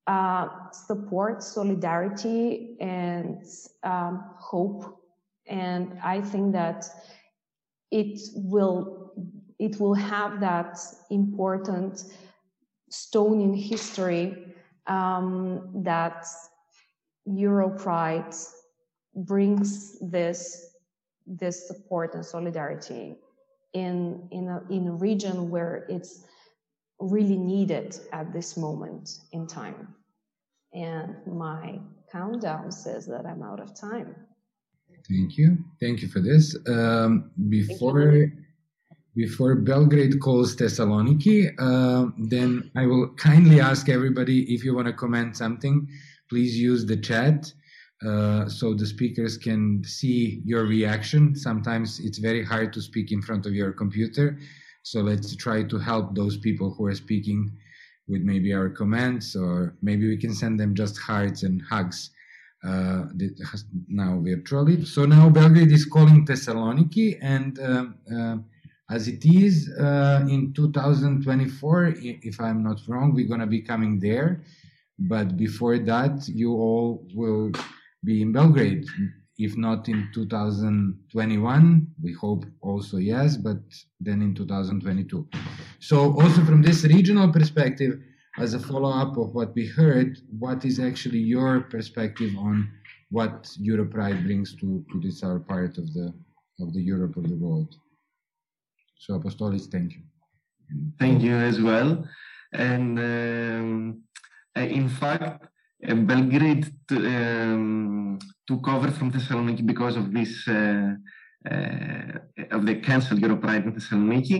uh, 0.07 0.47
support, 0.71 1.43
solidarity, 1.43 2.75
and 2.79 3.43
um, 3.83 4.23
hope. 4.37 4.99
And 5.47 5.99
I 6.03 6.21
think 6.21 6.53
that 6.53 6.85
it 7.91 8.19
will 8.35 9.13
it 9.59 9.79
will 9.79 9.93
have 9.93 10.39
that 10.39 10.79
important 11.11 12.03
stone 12.89 13.41
in 13.41 13.53
history 13.53 14.55
um, 14.87 15.83
that 15.83 16.25
Europride 17.27 18.35
brings 19.15 19.99
this 19.99 20.75
this 21.27 21.67
support 21.67 22.15
and 22.15 22.25
solidarity 22.25 23.15
in 23.73 24.27
in 24.31 24.47
a, 24.47 24.63
in 24.69 24.87
a 24.87 24.93
region 24.93 25.49
where 25.49 25.85
it's 25.89 26.25
really 27.01 27.37
needed 27.37 27.97
at 28.13 28.31
this 28.31 28.57
moment 28.57 29.19
in 29.31 29.47
time. 29.47 29.95
And 30.73 31.15
my 31.27 31.79
countdown 32.11 32.71
says 32.71 33.05
that 33.07 33.25
I'm 33.25 33.43
out 33.43 33.59
of 33.59 33.75
time. 33.79 34.15
Thank 35.09 35.37
you. 35.37 35.57
Thank 35.79 36.01
you 36.01 36.07
for 36.07 36.19
this. 36.19 36.55
Um, 36.67 37.31
before 37.49 38.31
before 39.13 39.55
Belgrade 39.55 40.21
calls 40.21 40.55
Thessaloniki, 40.55 41.51
uh, 41.59 42.11
then 42.17 42.71
I 42.77 42.85
will 42.85 43.09
kindly 43.15 43.59
ask 43.59 43.89
everybody 43.89 44.53
if 44.53 44.63
you 44.63 44.73
want 44.73 44.87
to 44.87 44.93
comment 44.93 45.35
something, 45.35 45.85
please 46.29 46.57
use 46.57 46.85
the 46.85 46.95
chat 46.95 47.51
uh, 48.07 48.47
so 48.47 48.73
the 48.73 48.85
speakers 48.85 49.37
can 49.37 49.83
see 49.83 50.41
your 50.45 50.65
reaction. 50.65 51.35
Sometimes 51.35 51.99
it's 51.99 52.19
very 52.19 52.43
hard 52.43 52.71
to 52.73 52.81
speak 52.81 53.11
in 53.11 53.21
front 53.21 53.45
of 53.45 53.53
your 53.53 53.73
computer. 53.73 54.39
So 54.83 55.01
let's 55.01 55.35
try 55.35 55.63
to 55.63 55.77
help 55.77 56.15
those 56.15 56.37
people 56.37 56.73
who 56.73 56.85
are 56.87 56.95
speaking 56.95 57.51
with 58.07 58.21
maybe 58.21 58.53
our 58.53 58.69
comments, 58.69 59.35
or 59.35 59.75
maybe 59.81 60.07
we 60.07 60.17
can 60.17 60.33
send 60.33 60.59
them 60.59 60.75
just 60.75 60.97
hearts 60.97 61.43
and 61.43 61.61
hugs 61.61 62.09
uh, 62.63 63.05
now 63.87 64.19
virtually. 64.23 64.85
So 64.85 65.05
now 65.05 65.29
Belgrade 65.29 65.71
is 65.71 65.85
calling 65.85 66.25
Thessaloniki, 66.25 67.17
and 67.21 67.59
uh, 67.59 68.37
as 68.89 69.07
it 69.07 69.25
is 69.25 69.71
uh, 69.79 70.25
in 70.29 70.53
2024, 70.53 71.93
if 72.01 72.41
I'm 72.41 72.63
not 72.63 72.81
wrong, 72.87 73.13
we're 73.13 73.27
going 73.27 73.39
to 73.39 73.47
be 73.47 73.61
coming 73.61 73.99
there. 73.99 74.41
But 74.99 75.37
before 75.37 75.79
that, 75.79 76.27
you 76.27 76.51
all 76.53 77.07
will 77.15 77.51
be 78.03 78.21
in 78.21 78.31
Belgrade 78.31 78.85
if 79.45 79.57
not 79.57 79.89
in 79.89 80.09
2021 80.13 81.87
we 82.03 82.13
hope 82.13 82.45
also 82.61 82.97
yes 82.97 83.37
but 83.37 83.61
then 83.99 84.21
in 84.21 84.33
2022 84.35 85.27
so 85.79 85.97
also 86.21 86.41
from 86.45 86.61
this 86.61 86.83
regional 86.85 87.31
perspective 87.31 87.99
as 88.37 88.53
a 88.53 88.59
follow-up 88.59 89.17
of 89.17 89.33
what 89.33 89.53
we 89.55 89.65
heard 89.65 90.17
what 90.39 90.63
is 90.63 90.79
actually 90.79 91.19
your 91.19 91.61
perspective 91.75 92.31
on 92.37 92.69
what 93.09 93.43
europride 93.61 94.23
brings 94.23 94.55
to, 94.55 94.85
to 94.91 94.99
this 95.01 95.23
our 95.23 95.39
part 95.39 95.77
of 95.77 95.93
the 95.93 96.13
of 96.61 96.73
the 96.73 96.81
europe 96.81 97.15
of 97.17 97.27
the 97.27 97.35
world? 97.35 97.75
So 98.99 99.19
apostolis 99.19 99.65
thank 99.67 99.93
you. 99.93 100.01
Thank 100.99 101.21
you 101.21 101.35
as 101.35 101.59
well. 101.59 102.07
And 102.53 102.99
um, 102.99 104.03
in 104.55 104.87
fact 104.87 105.47
Belgrade 106.11 106.67
um, 106.91 108.00
took 108.51 108.67
over 108.75 108.89
from 108.97 109.07
Thessaloniki 109.13 109.63
because 109.73 109.95
of 110.01 110.05
this 110.17 110.33
uh, 110.47 110.93
uh, 111.51 112.55
of 112.55 112.61
the 112.67 112.75
cancelled 112.87 113.21
Europride 113.25 113.63
in 113.67 113.71
Thessaloniki. 113.77 114.39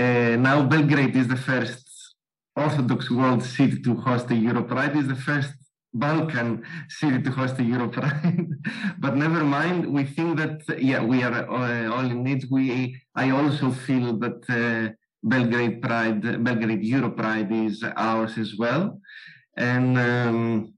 Uh, 0.00 0.34
now 0.48 0.56
Belgrade 0.72 1.16
is 1.22 1.28
the 1.34 1.42
first 1.50 1.84
Orthodox 2.64 3.00
world 3.18 3.42
city 3.56 3.76
to 3.86 3.92
host 4.06 4.26
a 4.34 4.38
Europride. 4.48 4.94
Is 5.02 5.08
the 5.14 5.22
first 5.30 5.54
Balkan 5.94 6.50
city 6.98 7.18
to 7.26 7.30
host 7.38 7.54
a 7.62 7.64
Europride. 7.74 8.48
but 9.04 9.12
never 9.24 9.42
mind. 9.58 9.80
We 9.96 10.04
think 10.16 10.30
that 10.42 10.58
yeah, 10.90 11.02
we 11.12 11.18
are 11.26 11.36
all 11.94 12.08
in 12.16 12.26
it. 12.34 12.42
We 12.50 12.64
I 13.22 13.26
also 13.38 13.66
feel 13.86 14.08
that. 14.24 14.40
Belgrade 15.24 15.80
Pride, 15.80 16.22
Belgrade 16.42 16.82
Europride 16.94 17.66
is 17.68 17.76
ours 17.96 18.34
as 18.38 18.56
well. 18.62 19.00
And 19.56 19.96
um, 19.96 20.74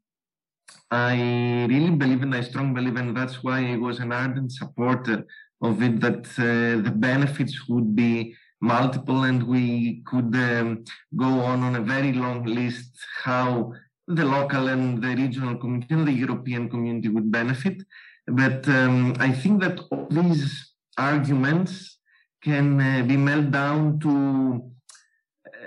I 0.95 1.67
really 1.69 1.91
believe 1.91 2.23
in, 2.23 2.33
I 2.35 2.43
strongly 2.43 2.75
believe 2.75 2.97
and 2.97 3.17
that's 3.17 3.43
why 3.43 3.73
I 3.73 3.77
was 3.77 3.99
an 3.99 4.13
ardent 4.13 4.53
supporter 4.53 5.27
of 5.63 5.83
it, 5.83 6.01
that 6.01 6.27
uh, 6.39 6.83
the 6.83 6.93
benefits 6.95 7.69
would 7.69 7.97
be 7.97 8.35
multiple 8.61 9.25
and 9.25 9.43
we 9.43 10.03
could 10.07 10.35
um, 10.35 10.85
go 11.17 11.27
on 11.51 11.63
on 11.63 11.77
a 11.77 11.81
very 11.81 12.13
long 12.13 12.45
list 12.45 12.91
how 13.25 13.73
the 14.07 14.25
local 14.25 14.69
and 14.69 15.03
the 15.03 15.15
regional 15.17 15.57
community 15.57 15.95
and 15.95 16.07
the 16.07 16.13
European 16.13 16.69
community 16.69 17.09
would 17.09 17.31
benefit. 17.31 17.83
But 18.27 18.69
um, 18.69 19.15
I 19.19 19.33
think 19.33 19.61
that 19.63 19.81
all 19.91 20.07
these 20.11 20.73
arguments 20.97 21.99
can 22.43 22.81
uh, 22.81 23.03
be 23.03 23.17
melted 23.17 23.53
down 23.53 23.99
to 24.01 24.71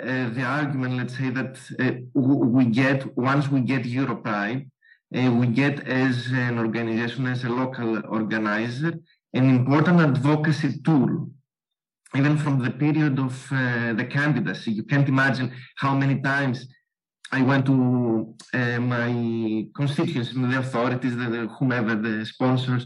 uh, 0.01 0.29
the 0.29 0.43
argument, 0.43 0.97
let's 0.97 1.17
say, 1.17 1.29
that 1.31 1.57
uh, 1.79 1.91
we 2.13 2.65
get, 2.65 3.17
once 3.17 3.47
we 3.49 3.61
get 3.61 3.83
Europride, 3.83 4.61
uh, 4.65 4.76
we 5.11 5.47
get 5.47 5.87
as 5.87 6.27
an 6.27 6.59
organization, 6.59 7.27
as 7.27 7.43
a 7.43 7.49
local 7.49 8.01
organizer, 8.07 8.93
an 9.33 9.49
important 9.49 9.99
advocacy 9.99 10.81
tool. 10.83 11.29
Even 12.15 12.37
from 12.37 12.59
the 12.63 12.71
period 12.71 13.19
of 13.19 13.33
uh, 13.51 13.93
the 13.93 14.05
candidacy, 14.05 14.71
you 14.71 14.83
can't 14.83 15.09
imagine 15.09 15.53
how 15.75 15.93
many 15.93 16.21
times 16.21 16.67
I 17.31 17.41
went 17.41 17.65
to 17.65 18.33
uh, 18.53 18.79
my 18.79 19.67
constituents, 19.75 20.31
the 20.33 20.59
authorities, 20.59 21.15
the, 21.17 21.49
whomever 21.59 21.95
the 21.95 22.25
sponsors 22.25 22.83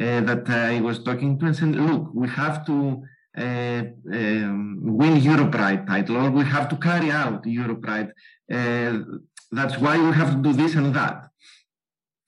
uh, 0.00 0.20
that 0.20 0.48
I 0.48 0.80
was 0.80 1.02
talking 1.02 1.38
to, 1.38 1.46
and 1.46 1.56
said, 1.56 1.74
"Look, 1.74 2.14
we 2.14 2.28
have 2.28 2.64
to 2.66 3.02
uh, 3.36 3.82
um, 4.12 4.80
win 4.82 5.20
Europride 5.20 5.86
title, 5.88 6.18
or 6.18 6.30
we 6.30 6.44
have 6.44 6.68
to 6.68 6.76
carry 6.76 7.10
out 7.10 7.42
Europride. 7.44 8.10
Uh, 8.52 8.98
that's 9.50 9.76
why 9.78 9.98
we 9.98 10.14
have 10.14 10.30
to 10.30 10.40
do 10.40 10.52
this 10.52 10.74
and 10.76 10.94
that." 10.94 11.30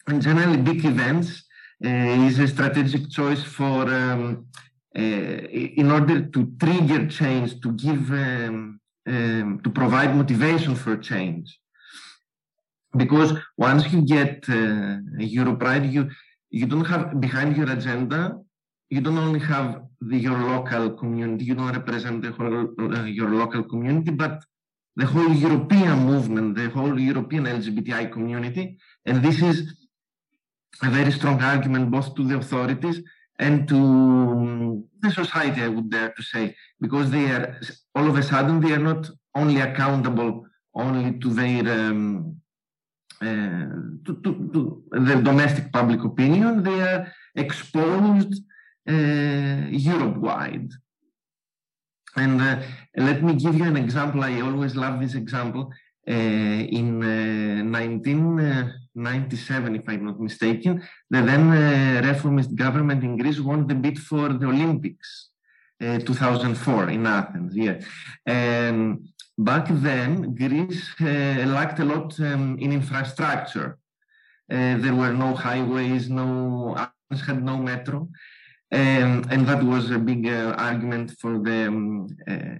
And 0.08 0.20
generally 0.22 0.56
big 0.56 0.84
events 0.84 1.44
uh, 1.84 1.88
is 2.28 2.38
a 2.38 2.48
strategic 2.48 3.10
choice 3.10 3.42
for 3.42 3.82
um, 3.92 4.46
uh, 4.94 5.00
in 5.00 5.90
order 5.90 6.26
to 6.26 6.52
trigger 6.60 7.08
change, 7.08 7.60
to 7.60 7.72
give, 7.72 8.10
um, 8.10 8.80
um, 9.06 9.60
to 9.64 9.70
provide 9.70 10.14
motivation 10.14 10.74
for 10.74 10.96
change. 10.96 11.58
Because 12.94 13.32
once 13.56 13.90
you 13.92 14.02
get 14.02 14.44
uh, 14.48 15.00
Europride, 15.18 15.90
you 15.90 16.10
you 16.50 16.66
don't 16.66 16.84
have 16.84 17.18
behind 17.18 17.56
your 17.56 17.70
agenda. 17.70 18.38
You 18.90 19.00
don't 19.00 19.16
only 19.16 19.40
have 19.40 19.80
the, 20.02 20.18
your 20.18 20.38
local 20.38 20.90
community. 20.90 21.46
You 21.46 21.54
don't 21.54 21.72
represent 21.72 22.20
the 22.20 22.32
whole 22.32 22.68
uh, 22.78 23.04
your 23.04 23.30
local 23.30 23.62
community, 23.62 24.10
but 24.10 24.44
the 24.96 25.06
whole 25.06 25.32
European 25.32 26.00
movement, 26.00 26.56
the 26.56 26.68
whole 26.68 27.00
European 27.00 27.44
LGBTI 27.44 28.12
community. 28.12 28.78
And 29.06 29.22
this 29.22 29.40
is 29.40 29.74
a 30.80 30.90
very 30.90 31.12
strong 31.12 31.40
argument 31.42 31.90
both 31.90 32.14
to 32.14 32.24
the 32.26 32.36
authorities 32.36 33.02
and 33.38 33.68
to 33.68 33.76
um, 33.76 34.84
the 35.00 35.10
society, 35.10 35.62
I 35.62 35.68
would 35.68 35.90
dare 35.90 36.12
to 36.12 36.22
say, 36.22 36.56
because 36.80 37.10
they 37.10 37.26
are 37.26 37.58
all 37.94 38.08
of 38.08 38.16
a 38.16 38.22
sudden 38.22 38.60
they 38.60 38.72
are 38.72 38.78
not 38.92 39.08
only 39.34 39.60
accountable 39.60 40.46
only 40.74 41.18
to 41.18 41.28
their 41.28 41.64
um, 41.72 42.36
uh, 43.20 43.68
to, 44.04 44.20
to, 44.24 44.30
to, 44.52 44.82
the 44.90 45.16
domestic 45.22 45.72
public 45.72 46.02
opinion, 46.02 46.62
they 46.62 46.80
are 46.80 47.12
exposed 47.36 48.42
uh, 48.88 49.66
Europe-wide. 49.70 50.70
And 52.16 52.40
uh, 52.40 52.60
let 52.96 53.22
me 53.22 53.34
give 53.34 53.54
you 53.54 53.64
an 53.64 53.76
example. 53.76 54.24
I 54.24 54.40
always 54.40 54.74
love 54.74 55.00
this 55.00 55.14
example. 55.14 55.70
Uh, 56.08 56.10
in 56.10 56.98
1997, 57.70 59.72
uh, 59.72 59.78
if 59.78 59.88
I'm 59.88 60.04
not 60.04 60.20
mistaken, 60.20 60.82
the 61.08 61.22
then 61.22 61.52
uh, 61.52 62.02
reformist 62.04 62.56
government 62.56 63.04
in 63.04 63.16
Greece 63.16 63.38
won 63.38 63.68
the 63.68 63.76
bid 63.76 64.00
for 64.00 64.32
the 64.32 64.46
Olympics, 64.46 65.28
2004 65.80 66.90
in 66.90 67.06
Athens. 67.06 67.54
Yeah, 67.54 67.78
and 68.26 69.06
back 69.38 69.68
then 69.70 70.34
Greece 70.34 70.92
lacked 70.98 71.78
a 71.78 71.84
lot 71.84 72.18
um, 72.18 72.58
in 72.58 72.72
infrastructure. 72.72 73.78
there 74.48 74.94
were 74.94 75.12
no 75.12 75.34
highways, 75.34 76.10
no 76.10 76.74
Athens 76.76 77.26
had 77.28 77.44
no 77.44 77.58
metro, 77.58 78.08
um, 78.72 79.24
and 79.30 79.46
that 79.46 79.62
was 79.62 79.92
a 79.92 79.98
big 79.98 80.26
uh, 80.26 80.56
argument 80.58 81.12
for 81.20 81.38
the 81.38 81.68
um, 81.68 82.08
uh, 82.28 82.56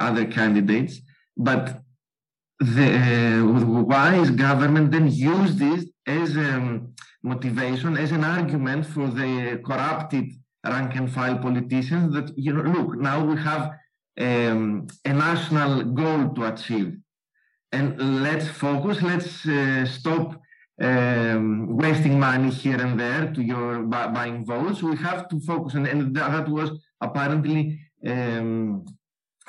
other 0.00 0.26
candidates. 0.26 1.00
But 1.36 1.80
the 2.60 3.42
uh, 3.42 3.82
wise 3.82 4.30
government 4.30 4.90
then 4.90 5.10
used 5.10 5.58
this 5.58 5.86
as 6.06 6.36
a 6.36 6.54
um, 6.54 6.94
motivation, 7.22 7.96
as 7.96 8.12
an 8.12 8.24
argument 8.24 8.84
for 8.86 9.08
the 9.08 9.60
corrupted 9.64 10.26
rank 10.64 10.94
and 10.94 11.10
file 11.10 11.38
politicians 11.38 12.12
that, 12.14 12.36
you 12.36 12.52
know, 12.52 12.62
look, 12.62 12.98
now 12.98 13.24
we 13.24 13.36
have 13.40 13.72
um, 14.20 14.86
a 15.04 15.12
national 15.12 15.84
goal 15.84 16.34
to 16.34 16.44
achieve. 16.52 16.98
And 17.72 18.22
let's 18.22 18.48
focus, 18.48 19.00
let's 19.00 19.46
uh, 19.46 19.86
stop 19.86 20.38
um, 20.80 21.76
wasting 21.76 22.18
money 22.18 22.50
here 22.50 22.80
and 22.80 22.98
there 22.98 23.32
to 23.32 23.42
your 23.42 23.82
buying 23.84 24.44
votes. 24.44 24.82
We 24.82 24.96
have 24.96 25.28
to 25.28 25.40
focus, 25.40 25.74
and, 25.74 25.86
and 25.86 26.14
that 26.16 26.48
was 26.48 26.70
apparently 27.00 27.80
um, 28.06 28.84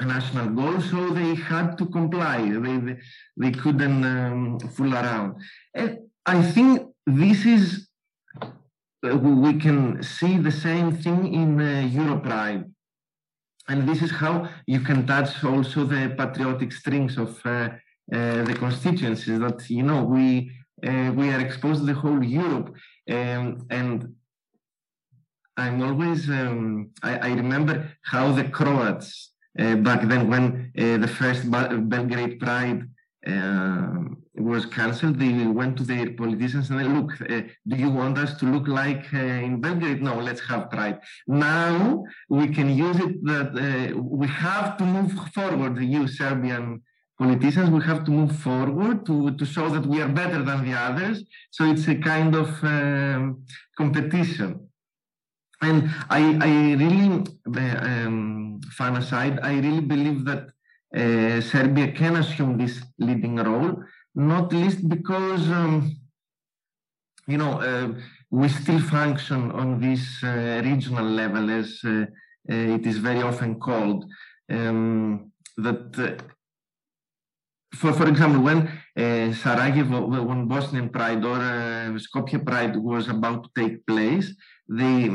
national 0.06 0.50
goal, 0.50 0.82
so 0.82 1.10
they 1.10 1.36
had 1.36 1.78
to 1.78 1.86
comply. 1.86 2.50
They, 2.50 2.78
they, 2.78 2.98
they 3.38 3.52
couldn't 3.52 4.04
um, 4.04 4.60
fool 4.60 4.94
around. 4.94 5.36
And 5.74 6.00
I 6.26 6.42
think 6.42 6.88
this 7.06 7.46
is, 7.46 7.88
uh, 8.42 9.18
we 9.18 9.54
can 9.54 10.02
see 10.04 10.38
the 10.38 10.52
same 10.52 10.96
thing 10.96 11.34
in 11.34 11.60
uh, 11.60 11.90
Europride. 11.90 12.72
And 13.68 13.88
this 13.88 14.02
is 14.02 14.12
how 14.12 14.50
you 14.68 14.82
can 14.82 15.06
touch 15.06 15.44
also 15.44 15.86
the 15.86 16.14
patriotic 16.18 16.72
strings 16.74 17.18
of 17.18 17.40
uh, 17.46 17.70
uh, 18.14 18.44
the 18.44 18.56
constituencies 18.58 19.40
that, 19.40 19.70
you 19.70 19.84
know, 19.84 20.04
we, 20.04 20.52
uh, 20.86 21.12
we 21.16 21.30
are 21.30 21.40
exposed 21.40 21.82
to 21.82 21.86
the 21.86 21.94
whole 21.94 22.24
Europe. 22.24 22.76
Um, 23.10 23.66
and 23.70 24.16
I'm 25.58 25.82
always, 25.82 26.30
um, 26.30 26.92
I, 27.04 27.18
I 27.18 27.34
remember 27.34 27.92
how 28.04 28.32
the 28.32 28.46
Croats 28.46 29.31
back 29.58 30.08
then 30.08 30.30
when 30.30 30.72
uh, 30.78 30.98
the 30.98 31.08
first 31.08 31.50
Belgrade 31.52 32.40
Pride 32.40 32.88
uh, 33.28 34.00
was 34.36 34.66
cancelled, 34.66 35.20
they 35.20 35.46
went 35.46 35.78
to 35.78 35.84
their 35.84 36.12
politicians 36.14 36.70
and 36.70 36.80
they 36.80 36.84
look, 36.86 37.12
uh, 37.22 37.42
do 37.68 37.76
you 37.76 37.90
want 37.90 38.18
us 38.18 38.34
to 38.40 38.46
look 38.46 38.68
like 38.68 39.14
uh, 39.14 39.18
in 39.18 39.62
Belgrade? 39.62 40.02
No, 40.02 40.16
let's 40.18 40.42
have 40.42 40.70
pride. 40.70 41.00
Now 41.28 42.04
we 42.30 42.48
can 42.48 42.76
use 42.76 42.98
it 42.98 43.24
that 43.26 43.50
uh, 43.56 43.98
we 44.00 44.28
have 44.28 44.78
to 44.78 44.86
move 44.86 45.12
forward, 45.34 45.78
you 45.80 46.08
Serbian 46.08 46.82
politicians, 47.20 47.70
we 47.70 47.84
have 47.84 48.04
to 48.06 48.12
move 48.12 48.36
forward 48.40 49.06
to, 49.06 49.36
to 49.36 49.46
show 49.46 49.70
that 49.70 49.86
we 49.86 50.02
are 50.02 50.10
better 50.10 50.42
than 50.42 50.66
the 50.66 50.74
others. 50.74 51.24
So 51.52 51.70
it's 51.70 51.88
a 51.88 51.96
kind 51.96 52.34
of 52.36 52.50
um, 52.64 53.44
competition. 53.78 54.71
And 55.62 55.92
I, 56.10 56.22
I 56.42 56.74
really, 56.74 57.24
um, 57.56 58.60
fun 58.72 58.98
aside, 58.98 59.40
I 59.44 59.60
really 59.60 59.82
believe 59.82 60.26
that 60.26 60.50
uh, 60.96 61.40
Serbia 61.42 61.92
can 61.92 62.16
assume 62.16 62.58
this 62.58 62.82
leading 62.98 63.36
role, 63.36 63.84
not 64.16 64.52
least 64.52 64.90
because, 64.90 65.48
um, 65.50 65.96
you 67.28 67.38
know, 67.38 67.62
uh, 67.62 67.94
we 68.32 68.48
still 68.50 68.80
function 68.80 69.52
on 69.52 69.80
this 69.80 70.24
uh, 70.24 70.62
regional 70.64 71.06
level, 71.06 71.50
as 71.52 71.80
uh, 71.86 71.90
uh, 71.90 72.06
it 72.48 72.86
is 72.88 72.98
very 72.98 73.22
often 73.22 73.60
called. 73.60 74.06
Um, 74.50 75.32
that, 75.58 75.98
uh, 76.00 76.24
for 77.76 77.94
for 77.94 78.08
example, 78.08 78.42
when 78.42 78.68
Sarajevo, 79.34 80.08
when 80.08 80.48
Bosnian 80.48 80.90
Pride 80.90 81.24
or 81.24 81.38
Skopje 82.00 82.44
Pride 82.44 82.76
was 82.76 83.08
about 83.08 83.44
to 83.44 83.50
take 83.56 83.86
place, 83.86 84.34
they 84.68 85.10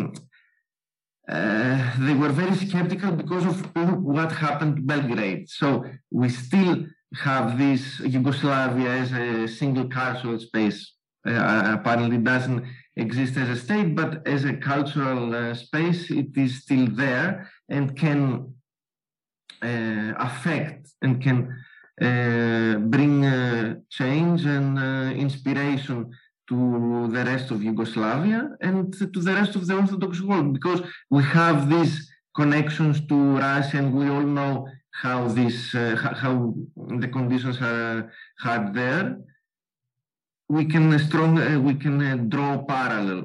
uh, 1.29 1.93
they 1.99 2.15
were 2.15 2.29
very 2.29 2.55
skeptical 2.55 3.11
because 3.13 3.45
of 3.45 3.75
what 3.75 4.31
happened 4.31 4.77
to 4.77 4.83
Belgrade. 4.83 5.49
So 5.49 5.85
we 6.11 6.29
still 6.29 6.87
have 7.15 7.59
this 7.59 8.01
Yugoslavia 8.01 8.91
as 8.91 9.13
a 9.13 9.49
single 9.49 9.89
cultural 9.89 10.39
space. 10.39 10.93
Uh, 11.27 11.77
apparently 11.81 12.19
doesn't 12.19 12.65
exist 12.95 13.37
as 13.37 13.49
a 13.49 13.57
state, 13.57 13.97
but 13.97 14.25
as 14.29 14.45
a 14.45 14.55
cultural 14.55 15.35
uh, 15.35 15.55
space, 15.55 16.09
it 16.09 16.37
is 16.37 16.63
still 16.63 16.87
there 16.93 17.51
and 17.69 17.97
can 17.97 18.55
uh, 19.61 20.13
affect 20.19 20.89
and 21.03 21.21
can 21.21 21.53
uh, 22.01 22.79
bring 22.79 23.83
change 23.91 24.45
and 24.45 24.79
inspiration 25.19 26.13
to 26.49 27.09
the 27.09 27.25
rest 27.25 27.51
of 27.51 27.63
Yugoslavia 27.63 28.51
and 28.61 28.93
to 29.15 29.21
the 29.29 29.35
rest 29.35 29.57
of 29.57 29.67
the 29.67 29.75
Orthodox 29.75 30.21
world 30.21 30.53
because 30.53 30.81
we 31.11 31.23
have 31.23 31.69
these 31.69 32.11
connections 32.35 33.01
to 33.07 33.17
Russia 33.39 33.79
and 33.79 33.95
we 33.95 34.09
all 34.09 34.29
know 34.39 34.69
how 35.03 35.29
this 35.29 35.75
uh, 35.75 35.97
how 36.23 36.55
the 37.03 37.09
conditions 37.09 37.59
are 37.61 38.13
hard 38.39 38.75
there. 38.75 39.19
We 40.49 40.65
can 40.67 40.87
strong 40.99 41.39
uh, 41.39 41.61
we 41.61 41.75
can 41.75 41.97
uh, 42.01 42.17
draw 42.35 42.65
parallel. 42.65 43.21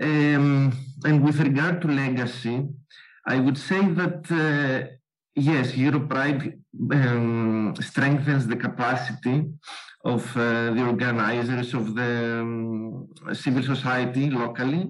Um, 0.00 0.72
and 1.04 1.24
with 1.24 1.38
regard 1.40 1.82
to 1.82 1.88
legacy, 1.88 2.68
I 3.26 3.40
would 3.40 3.58
say 3.58 3.80
that 4.00 4.20
uh, 4.30 4.88
yes, 5.34 5.72
Europride 5.72 6.58
um, 6.92 7.74
strengthens 7.80 8.46
the 8.46 8.56
capacity 8.56 9.36
of 10.14 10.22
uh, 10.36 10.70
the 10.76 10.84
organizers 10.92 11.74
of 11.80 11.84
the 11.98 12.12
um, 12.40 13.08
civil 13.42 13.62
society 13.62 14.24
locally, 14.42 14.84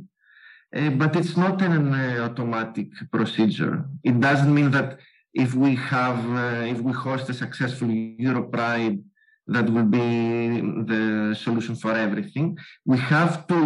uh, 0.77 0.91
but 1.01 1.17
it's 1.17 1.37
not 1.45 1.57
an 1.63 1.93
uh, 1.93 2.29
automatic 2.29 2.89
procedure. 3.17 3.75
It 4.11 4.17
doesn't 4.27 4.55
mean 4.59 4.71
that 4.77 4.99
if 5.35 5.51
we 5.55 5.75
have, 5.93 6.21
if 6.75 6.79
we 6.87 6.93
host 6.93 7.29
a 7.31 7.35
successful 7.35 7.89
Europride, 7.89 8.99
that 9.55 9.67
will 9.75 9.91
be 10.01 10.61
the 10.93 11.35
solution 11.45 11.75
for 11.75 11.93
everything. 12.07 12.59
We 12.85 12.99
have 12.99 13.47
to 13.53 13.61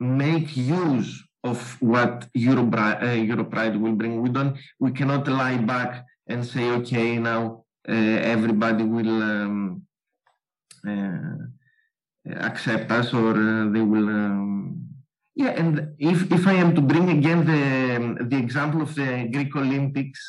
make 0.00 0.56
use 0.56 1.10
of 1.44 1.58
what 1.80 2.28
Europride, 2.34 3.02
uh, 3.02 3.34
Europride 3.34 3.78
will 3.78 3.92
bring. 3.92 4.20
We 4.20 4.30
don't, 4.30 4.56
we 4.78 4.90
cannot 4.92 5.28
lie 5.28 5.58
back 5.58 6.04
and 6.26 6.44
say, 6.44 6.64
okay, 6.78 7.18
now 7.18 7.64
uh, 7.88 7.92
everybody 7.92 8.84
will 8.84 9.22
um, 9.22 9.82
accept 12.50 12.90
us 12.90 13.12
or 13.14 13.30
uh, 13.30 13.70
they 13.70 13.80
will 13.80 14.08
um, 14.08 14.86
yeah 15.34 15.50
and 15.60 15.88
if, 15.98 16.30
if 16.30 16.46
i 16.46 16.52
am 16.52 16.74
to 16.74 16.80
bring 16.80 17.08
again 17.10 17.44
the 17.44 18.24
the 18.24 18.36
example 18.36 18.82
of 18.82 18.94
the 18.94 19.28
greek 19.32 19.54
olympics 19.56 20.20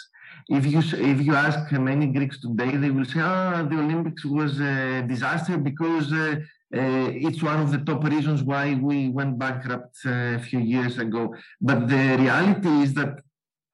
if 0.49 0.65
you 0.65 0.79
if 0.79 1.21
you 1.21 1.35
ask 1.35 1.71
many 1.71 2.07
greeks 2.07 2.39
today 2.41 2.71
they 2.77 2.91
will 2.91 3.05
say 3.05 3.19
ah 3.19 3.63
the 3.71 3.77
olympics 3.85 4.23
was 4.25 4.59
a 4.59 5.03
disaster 5.13 5.57
because 5.57 6.11
uh, 6.13 6.35
uh, 6.73 7.09
it's 7.27 7.43
one 7.43 7.59
of 7.59 7.69
the 7.71 7.79
top 7.79 8.01
reasons 8.05 8.43
why 8.43 8.75
we 8.75 9.09
went 9.09 9.37
bankrupt 9.37 9.97
uh, 10.05 10.39
a 10.39 10.39
few 10.39 10.59
years 10.59 10.99
ago. 10.99 11.35
But 11.59 11.89
the 11.89 12.17
reality 12.17 12.69
is 12.85 12.93
that 12.93 13.19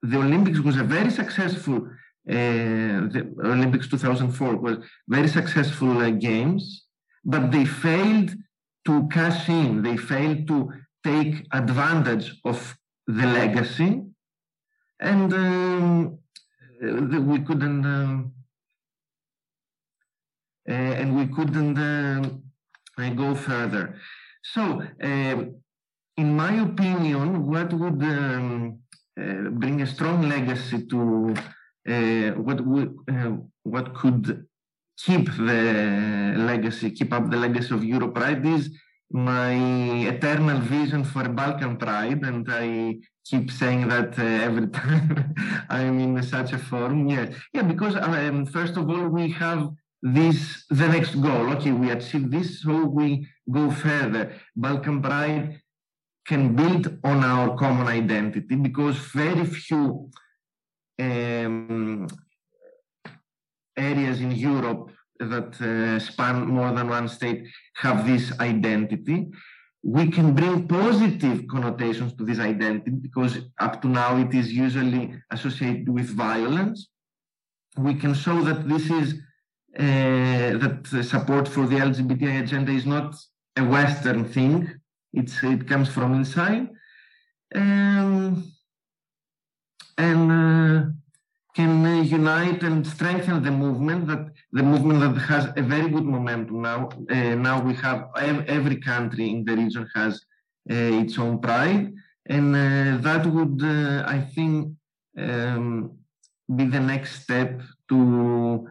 the 0.02 0.18
olympics 0.18 0.60
was 0.60 0.78
a 0.78 0.84
very 0.84 1.12
successful 1.12 1.78
uh, 1.78 1.90
the 2.28 3.34
Olympics 3.44 3.88
2004 3.88 4.56
was 4.58 4.78
very 5.08 5.28
successful 5.28 5.98
uh, 5.98 6.10
games, 6.10 6.86
but 7.24 7.52
they 7.52 7.66
failed 7.66 8.32
to 8.86 9.08
cash 9.10 9.50
in. 9.50 9.82
They 9.82 9.98
failed 9.98 10.48
to 10.48 10.72
take 11.04 11.46
advantage 11.52 12.40
of 12.44 12.76
the 13.08 13.26
legacy, 13.26 14.04
and 15.00 15.34
um, 15.34 16.20
uh, 16.84 17.22
we 17.22 17.40
couldn't. 17.40 17.86
Um, 17.86 18.34
uh, 20.70 20.74
and 20.74 21.16
we 21.16 21.26
couldn't 21.28 21.78
uh, 21.78 23.10
go 23.12 23.34
further. 23.34 23.96
So 24.44 24.84
um, 25.02 25.56
in 26.18 26.36
my 26.36 26.62
opinion, 26.62 27.48
what 27.48 27.72
would 27.72 28.02
um, 28.04 28.80
uh, 29.18 29.50
bring 29.52 29.82
a 29.82 29.88
strong 29.88 30.28
legacy 30.28 30.86
to 30.88 31.34
uh, 31.38 31.42
what 31.88 32.62
would 32.66 32.96
uh, 33.10 33.38
what 33.64 33.94
could 33.94 34.46
keep 34.98 35.26
the 35.36 36.34
legacy, 36.38 36.92
keep 36.92 37.14
up 37.14 37.30
the 37.30 37.38
legacy 37.38 37.74
of 37.74 37.82
Europride 37.82 38.46
is 38.46 38.70
my 39.12 39.54
eternal 40.06 40.60
vision 40.60 41.04
for 41.04 41.24
Balkan 41.30 41.78
Pride, 41.78 42.24
and 42.24 42.46
I 42.50 42.98
keep 43.26 43.52
saying 43.52 43.88
that 43.88 44.20
uh, 44.20 44.24
every 44.24 44.68
time 44.80 45.34
I'm 45.70 46.00
in 46.00 46.24
such 46.24 46.54
a 46.54 46.58
forum. 46.58 47.08
Yeah, 47.08 47.30
yeah, 47.54 47.62
because 47.62 47.96
um, 47.96 48.46
first 48.46 48.76
of 48.76 48.90
all 48.90 49.08
we 49.08 49.32
have 49.32 49.70
this 50.02 50.66
the 50.70 50.88
next 50.88 51.16
goal. 51.16 51.52
Okay, 51.54 51.72
we 51.72 51.92
achieve 51.92 52.30
this, 52.30 52.62
so 52.62 52.86
we 52.86 53.28
go 53.50 53.72
further. 53.72 54.34
Balkan 54.56 55.02
Pride 55.02 55.62
can 56.26 56.56
build 56.56 57.00
on 57.06 57.24
our 57.24 57.56
common 57.56 57.88
identity 57.88 58.56
because 58.56 58.98
very 58.98 59.46
few 59.46 60.10
um, 61.00 62.08
areas 63.78 64.22
in 64.22 64.32
Europe 64.32 64.92
that 65.20 65.60
uh, 65.62 66.00
span 66.00 66.48
more 66.48 66.72
than 66.74 66.90
one 66.90 67.08
state 67.08 67.48
have 67.76 68.06
this 68.06 68.38
identity. 68.40 69.28
We 69.84 70.10
can 70.12 70.34
bring 70.34 70.68
positive 70.68 71.48
connotations 71.48 72.14
to 72.16 72.26
this 72.26 72.40
identity 72.40 72.92
because 72.92 73.40
up 73.60 73.82
to 73.82 73.88
now 73.88 74.18
it 74.18 74.34
is 74.34 74.52
usually 74.52 75.14
associated 75.32 75.90
with 75.90 76.10
violence. 76.10 76.90
We 77.78 77.94
can 77.94 78.14
show 78.14 78.42
that 78.42 78.68
this 78.68 78.90
is 78.90 79.14
uh, 79.80 80.58
that 80.64 81.06
support 81.08 81.48
for 81.48 81.68
the 81.68 81.76
LGBTI 81.76 82.44
agenda 82.44 82.72
is 82.72 82.86
not 82.86 83.16
a 83.56 83.64
Western 83.64 84.26
thing. 84.26 84.68
It's 85.14 85.44
it 85.44 85.68
comes 85.68 85.88
from 85.90 86.14
inside, 86.16 86.70
um, 87.56 88.52
and 89.98 90.32
uh, 90.32 90.86
can 91.56 91.86
uh, 91.86 92.02
unite 92.02 92.62
and 92.64 92.86
strengthen 92.86 93.42
the 93.44 93.52
movement 93.52 94.08
that 94.08 94.24
the 94.52 94.64
movement 94.64 95.00
that 95.02 95.20
has 95.34 95.46
a 95.62 95.64
very 95.74 95.90
good 95.90 96.06
momentum 96.06 96.62
now. 96.62 96.90
Uh, 97.10 97.36
now 97.48 97.58
we 97.68 97.74
have 97.76 98.00
every 98.58 98.78
country 98.78 99.26
in 99.34 99.44
the 99.44 99.56
region 99.56 99.90
has 99.96 100.14
uh, 100.70 101.02
its 101.02 101.18
own 101.18 101.40
pride, 101.40 101.94
and 102.28 102.56
uh, 102.56 102.98
that 103.08 103.26
would, 103.26 103.64
I 104.16 104.20
think, 104.36 104.56
um, 105.18 105.66
be 106.56 106.66
the 106.66 106.80
next 106.80 107.24
step 107.24 107.62
to 107.90 108.68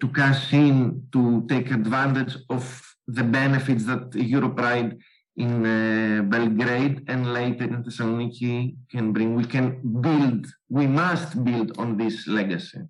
to 0.00 0.08
cash 0.18 0.54
in 0.54 1.06
to 1.12 1.46
take 1.46 1.70
advantage 1.70 2.34
of 2.48 2.64
the 3.06 3.22
benefits 3.22 3.84
that 3.84 4.10
Europride 4.12 4.98
in 5.38 5.64
uh, 5.64 6.22
Belgrade 6.22 7.04
and 7.08 7.32
later 7.32 7.64
in 7.64 7.82
Thessaloniki 7.84 8.76
can 8.90 9.12
bring. 9.12 9.34
We 9.34 9.44
can 9.44 9.80
build, 10.00 10.46
we 10.68 10.86
must 10.86 11.42
build 11.44 11.78
on 11.78 11.96
this 11.96 12.26
legacy. 12.26 12.80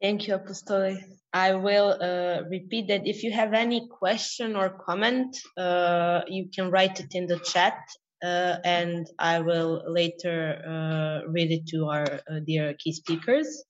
Thank 0.00 0.26
you, 0.26 0.34
Apostoli. 0.38 0.98
I 1.32 1.54
will 1.54 1.98
uh, 2.00 2.44
repeat 2.48 2.88
that 2.88 3.06
if 3.06 3.24
you 3.24 3.32
have 3.32 3.52
any 3.52 3.88
question 3.88 4.54
or 4.54 4.78
comment, 4.86 5.36
uh, 5.56 6.22
you 6.28 6.48
can 6.54 6.70
write 6.70 7.00
it 7.00 7.12
in 7.12 7.26
the 7.26 7.38
chat 7.40 7.78
uh, 8.24 8.56
and 8.64 9.06
I 9.18 9.40
will 9.40 9.82
later 9.86 10.62
uh, 10.64 11.28
read 11.28 11.50
it 11.50 11.66
to 11.68 11.86
our 11.86 12.04
uh, 12.04 12.40
dear 12.46 12.74
key 12.74 12.92
speakers. 12.92 13.64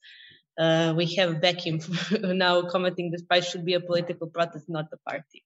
we 0.96 1.06
have 1.16 1.40
Bekim 1.42 1.82
now 2.36 2.62
commenting 2.62 3.10
this 3.10 3.22
Pride 3.22 3.44
should 3.44 3.64
be 3.64 3.74
a 3.74 3.80
political 3.80 4.28
protest, 4.28 4.66
not 4.68 4.86
a 4.92 5.10
party. 5.10 5.42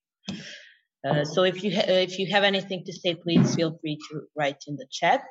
Uh, 1.05 1.25
so 1.25 1.45
if 1.45 1.63
you 1.63 1.71
if 1.75 2.19
you 2.19 2.27
have 2.27 2.45
anything 2.45 2.85
to 2.85 2.93
say, 2.93 3.15
please 3.15 3.55
feel 3.55 3.79
free 3.81 3.99
to 4.11 4.23
write 4.37 4.65
in 4.67 4.77
the 4.77 4.87
chat. 4.91 5.25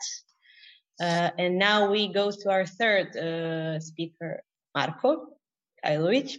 Uh, 0.99 1.29
and 1.37 1.59
now 1.59 1.91
we 1.91 2.07
go 2.07 2.31
to 2.31 2.49
our 2.49 2.65
third 2.65 3.15
uh, 3.15 3.79
speaker, 3.79 4.41
Marko 4.73 5.27
Mihailović, 5.85 6.37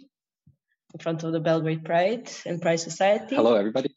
in 0.94 1.00
front 1.00 1.22
of 1.22 1.32
the 1.32 1.40
Belgrade 1.40 1.84
Pride 1.84 2.28
and 2.44 2.60
Pride 2.60 2.80
Society. 2.80 3.36
Hello, 3.36 3.54
everybody. 3.54 3.94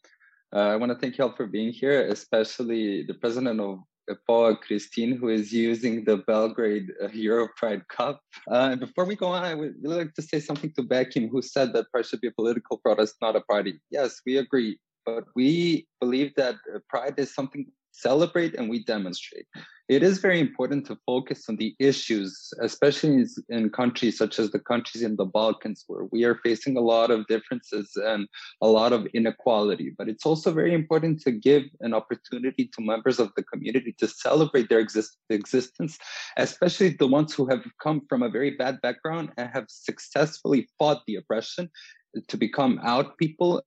Uh, 0.54 0.68
I 0.68 0.76
want 0.76 0.92
to 0.92 0.98
thank 0.98 1.18
you 1.18 1.24
all 1.24 1.32
for 1.32 1.46
being 1.46 1.72
here, 1.72 2.06
especially 2.08 3.04
the 3.04 3.14
president 3.14 3.58
of 3.58 3.80
EPOA 4.10 4.60
Christine, 4.60 5.16
who 5.16 5.28
is 5.28 5.52
using 5.52 6.04
the 6.04 6.18
Belgrade 6.18 6.88
uh, 7.02 7.08
Euro 7.08 7.48
Pride 7.56 7.82
Cup. 7.88 8.20
Uh, 8.50 8.70
and 8.72 8.80
before 8.80 9.06
we 9.06 9.16
go 9.16 9.28
on, 9.28 9.44
I 9.44 9.54
would 9.54 9.74
really 9.82 10.04
like 10.04 10.14
to 10.14 10.22
say 10.22 10.40
something 10.40 10.72
to 10.76 10.82
Bekim, 10.82 11.30
who 11.30 11.40
said 11.40 11.72
that 11.72 11.90
Pride 11.90 12.06
should 12.06 12.20
be 12.20 12.28
a 12.28 12.32
political 12.32 12.78
protest, 12.78 13.16
not 13.22 13.34
a 13.34 13.40
party. 13.40 13.80
Yes, 13.90 14.20
we 14.26 14.36
agree 14.36 14.78
but 15.04 15.24
we 15.34 15.86
believe 16.00 16.34
that 16.36 16.56
uh, 16.74 16.78
pride 16.88 17.14
is 17.18 17.34
something 17.34 17.66
celebrate 17.92 18.54
and 18.54 18.68
we 18.68 18.84
demonstrate. 18.84 19.46
It 19.88 20.02
is 20.02 20.18
very 20.18 20.40
important 20.40 20.86
to 20.86 20.98
focus 21.04 21.44
on 21.48 21.56
the 21.56 21.74
issues, 21.78 22.52
especially 22.60 23.26
in 23.50 23.70
countries 23.70 24.16
such 24.16 24.38
as 24.38 24.50
the 24.50 24.58
countries 24.58 25.02
in 25.02 25.16
the 25.16 25.26
Balkans, 25.26 25.84
where 25.86 26.06
we 26.10 26.24
are 26.24 26.40
facing 26.42 26.76
a 26.76 26.80
lot 26.80 27.10
of 27.10 27.26
differences 27.26 27.90
and 27.96 28.26
a 28.62 28.68
lot 28.68 28.92
of 28.92 29.06
inequality. 29.12 29.92
But 29.96 30.08
it's 30.08 30.24
also 30.24 30.52
very 30.52 30.72
important 30.72 31.20
to 31.22 31.32
give 31.32 31.64
an 31.80 31.92
opportunity 31.92 32.70
to 32.74 32.82
members 32.82 33.18
of 33.18 33.30
the 33.36 33.42
community 33.42 33.94
to 33.98 34.08
celebrate 34.08 34.68
their 34.68 34.80
exist- 34.80 35.18
existence, 35.28 35.98
especially 36.38 36.90
the 36.90 37.06
ones 37.06 37.34
who 37.34 37.46
have 37.46 37.64
come 37.82 38.00
from 38.08 38.22
a 38.22 38.30
very 38.30 38.52
bad 38.52 38.80
background 38.80 39.30
and 39.36 39.50
have 39.52 39.66
successfully 39.68 40.68
fought 40.78 41.02
the 41.06 41.16
oppression 41.16 41.68
to 42.28 42.36
become 42.36 42.78
out 42.82 43.16
people 43.18 43.62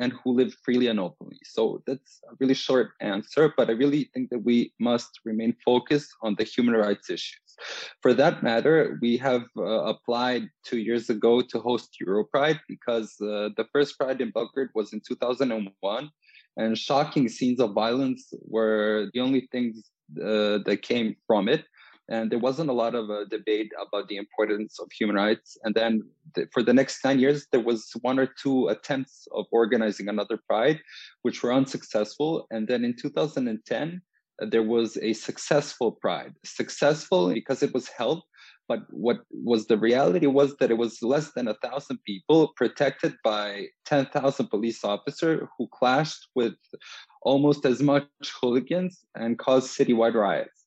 and 0.00 0.12
who 0.12 0.32
live 0.32 0.54
freely 0.64 0.88
and 0.88 1.00
openly. 1.00 1.38
So 1.44 1.82
that's 1.86 2.20
a 2.30 2.34
really 2.40 2.54
short 2.54 2.92
answer, 3.00 3.52
but 3.56 3.68
I 3.68 3.72
really 3.72 4.10
think 4.12 4.30
that 4.30 4.40
we 4.40 4.72
must 4.78 5.20
remain 5.24 5.56
focused 5.64 6.10
on 6.22 6.34
the 6.36 6.44
human 6.44 6.74
rights 6.74 7.10
issues. 7.10 7.56
For 8.02 8.14
that 8.14 8.42
matter, 8.42 8.98
we 9.00 9.16
have 9.18 9.44
uh, 9.56 9.62
applied 9.62 10.48
two 10.64 10.78
years 10.78 11.10
ago 11.10 11.40
to 11.40 11.60
host 11.60 11.96
Europride 12.04 12.60
because 12.68 13.14
uh, 13.20 13.50
the 13.56 13.66
first 13.72 13.98
Pride 13.98 14.20
in 14.20 14.30
Belgrade 14.30 14.70
was 14.74 14.92
in 14.92 15.00
2001, 15.06 16.10
and 16.56 16.78
shocking 16.78 17.28
scenes 17.28 17.60
of 17.60 17.72
violence 17.72 18.32
were 18.42 19.10
the 19.12 19.20
only 19.20 19.48
things 19.52 19.82
uh, 20.20 20.58
that 20.66 20.80
came 20.82 21.16
from 21.26 21.48
it 21.48 21.64
and 22.08 22.30
there 22.30 22.38
wasn't 22.38 22.68
a 22.70 22.74
lot 22.74 22.94
of 22.94 23.10
uh, 23.10 23.24
debate 23.30 23.72
about 23.80 24.08
the 24.08 24.16
importance 24.16 24.78
of 24.78 24.88
human 24.92 25.16
rights. 25.16 25.56
And 25.64 25.74
then 25.74 26.02
th- 26.34 26.48
for 26.52 26.62
the 26.62 26.74
next 26.74 27.00
10 27.00 27.18
years, 27.18 27.46
there 27.50 27.62
was 27.62 27.90
one 28.02 28.18
or 28.18 28.26
two 28.26 28.68
attempts 28.68 29.26
of 29.32 29.46
organizing 29.50 30.08
another 30.08 30.38
Pride, 30.46 30.80
which 31.22 31.42
were 31.42 31.52
unsuccessful. 31.52 32.46
And 32.50 32.68
then 32.68 32.84
in 32.84 32.94
2010, 32.94 34.02
uh, 34.42 34.46
there 34.50 34.62
was 34.62 34.98
a 34.98 35.14
successful 35.14 35.92
Pride, 35.92 36.34
successful 36.44 37.32
because 37.32 37.62
it 37.62 37.72
was 37.72 37.88
held. 37.88 38.22
But 38.66 38.80
what 38.90 39.18
was 39.30 39.66
the 39.66 39.76
reality 39.76 40.26
was 40.26 40.56
that 40.56 40.70
it 40.70 40.78
was 40.78 41.02
less 41.02 41.32
than 41.32 41.48
a 41.48 41.54
thousand 41.54 41.98
people 42.06 42.52
protected 42.56 43.14
by 43.22 43.66
10,000 43.84 44.46
police 44.48 44.84
officers 44.84 45.46
who 45.58 45.68
clashed 45.68 46.28
with 46.34 46.54
almost 47.22 47.66
as 47.66 47.82
much 47.82 48.06
hooligans 48.40 49.04
and 49.14 49.38
caused 49.38 49.76
citywide 49.76 50.14
riots. 50.14 50.63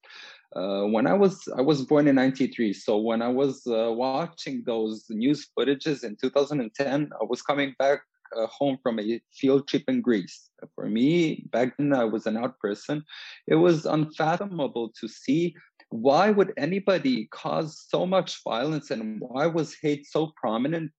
Uh, 0.55 0.83
when 0.83 1.07
I 1.07 1.13
was 1.13 1.47
I 1.57 1.61
was 1.61 1.83
born 1.83 2.07
in 2.07 2.15
'93, 2.15 2.73
so 2.73 2.97
when 2.97 3.21
I 3.21 3.27
was 3.27 3.67
uh, 3.67 3.91
watching 3.91 4.63
those 4.65 5.05
news 5.09 5.47
footages 5.57 6.03
in 6.03 6.15
2010, 6.21 7.09
I 7.13 7.23
was 7.25 7.41
coming 7.41 7.75
back 7.77 7.99
uh, 8.35 8.47
home 8.47 8.77
from 8.81 8.99
a 8.99 9.21
field 9.33 9.67
trip 9.67 9.83
in 9.87 10.01
Greece. 10.01 10.49
For 10.75 10.85
me, 10.85 11.45
back 11.51 11.77
then 11.77 11.93
I 11.93 12.05
was 12.05 12.25
an 12.25 12.37
out 12.37 12.59
person. 12.59 13.03
It 13.45 13.55
was 13.55 13.85
unfathomable 13.85 14.93
to 14.99 15.07
see 15.07 15.55
why 15.89 16.31
would 16.31 16.53
anybody 16.57 17.27
cause 17.31 17.85
so 17.87 18.05
much 18.05 18.43
violence 18.43 18.91
and 18.91 19.21
why 19.21 19.47
was 19.47 19.75
hate 19.81 20.05
so 20.05 20.33
prominent 20.35 20.91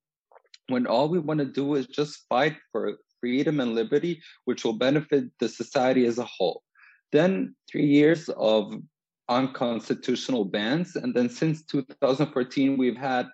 when 0.68 0.86
all 0.86 1.08
we 1.08 1.18
want 1.18 1.40
to 1.40 1.46
do 1.46 1.74
is 1.74 1.86
just 1.86 2.26
fight 2.28 2.56
for 2.72 2.98
freedom 3.20 3.60
and 3.60 3.74
liberty, 3.74 4.22
which 4.44 4.64
will 4.64 4.74
benefit 4.74 5.24
the 5.40 5.48
society 5.48 6.06
as 6.06 6.18
a 6.18 6.24
whole. 6.24 6.62
Then 7.12 7.54
three 7.70 7.86
years 7.86 8.28
of 8.30 8.74
unconstitutional 9.28 10.44
bans. 10.44 10.96
And 10.96 11.14
then 11.14 11.28
since 11.28 11.62
2014, 11.64 12.76
we've 12.76 12.96
had 12.96 13.26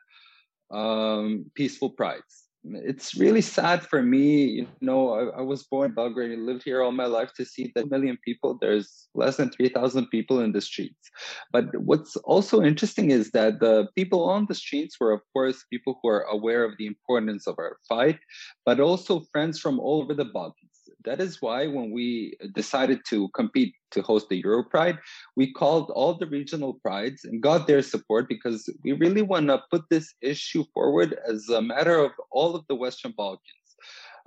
um, 0.71 1.47
peaceful 1.55 1.91
prides. 1.91 2.45
It's 2.67 3.15
really 3.15 3.43
sad 3.43 3.83
for 3.83 4.03
me. 4.03 4.45
You 4.45 4.67
know, 4.81 5.11
I, 5.11 5.41
I, 5.41 5.43
was 5.43 5.65
born 5.65 5.91
in 5.91 5.95
Belgrade 5.95 6.31
and 6.31 6.47
lived 6.47 6.63
here 6.65 6.83
all 6.83 6.93
my 6.93 7.05
life 7.05 7.31
to 7.37 7.45
see 7.45 7.71
that 7.75 7.91
million 7.91 8.17
people. 8.25 8.57
There's 8.59 9.07
less 9.15 9.37
than 9.37 9.51
3,000 9.51 10.07
people 10.07 10.41
in 10.41 10.53
the 10.53 10.63
streets. 10.63 11.11
But 11.53 11.67
what's 11.77 12.17
also 12.17 12.63
interesting 12.63 13.11
is 13.11 13.33
that 13.33 13.61
the 13.61 13.89
people 13.95 14.25
on 14.31 14.47
the 14.49 14.55
streets 14.55 14.97
were, 14.99 15.13
of 15.13 15.21
course, 15.35 15.63
people 15.71 15.99
who 16.03 16.09
are 16.09 16.23
aware 16.23 16.65
of 16.65 16.73
the 16.79 16.87
importance 16.87 17.47
of 17.47 17.57
our 17.59 17.77
fight, 17.87 18.19
but 18.65 18.81
also 18.81 19.27
friends 19.31 19.61
from 19.61 19.79
all 19.79 20.03
over 20.03 20.15
the 20.15 20.25
Balkans 20.25 20.64
that 21.05 21.21
is 21.21 21.43
why 21.43 21.67
when 21.67 21.91
we 21.91 22.37
decided 22.55 23.01
to 23.11 23.29
compete 23.29 23.75
to 23.91 24.03
host 24.03 24.29
the 24.29 24.37
Euro 24.45 24.65
Pride, 24.65 24.99
we 25.37 25.53
called 25.53 25.91
all 25.91 26.15
the 26.15 26.27
regional 26.27 26.75
prides 26.75 27.25
and 27.25 27.43
got 27.43 27.67
their 27.67 27.83
support 27.83 28.29
because 28.29 28.69
we 28.85 28.93
really 28.93 29.23
want 29.23 29.49
to 29.49 29.63
put 29.71 29.83
this 29.91 30.15
issue 30.23 30.65
forward 30.73 31.17
as 31.29 31.49
a 31.49 31.63
matter 31.63 31.99
of 31.99 32.13
all 32.31 32.57
of 32.57 32.65
the 32.69 32.75
Western 32.75 33.13
Balkans. 33.17 33.65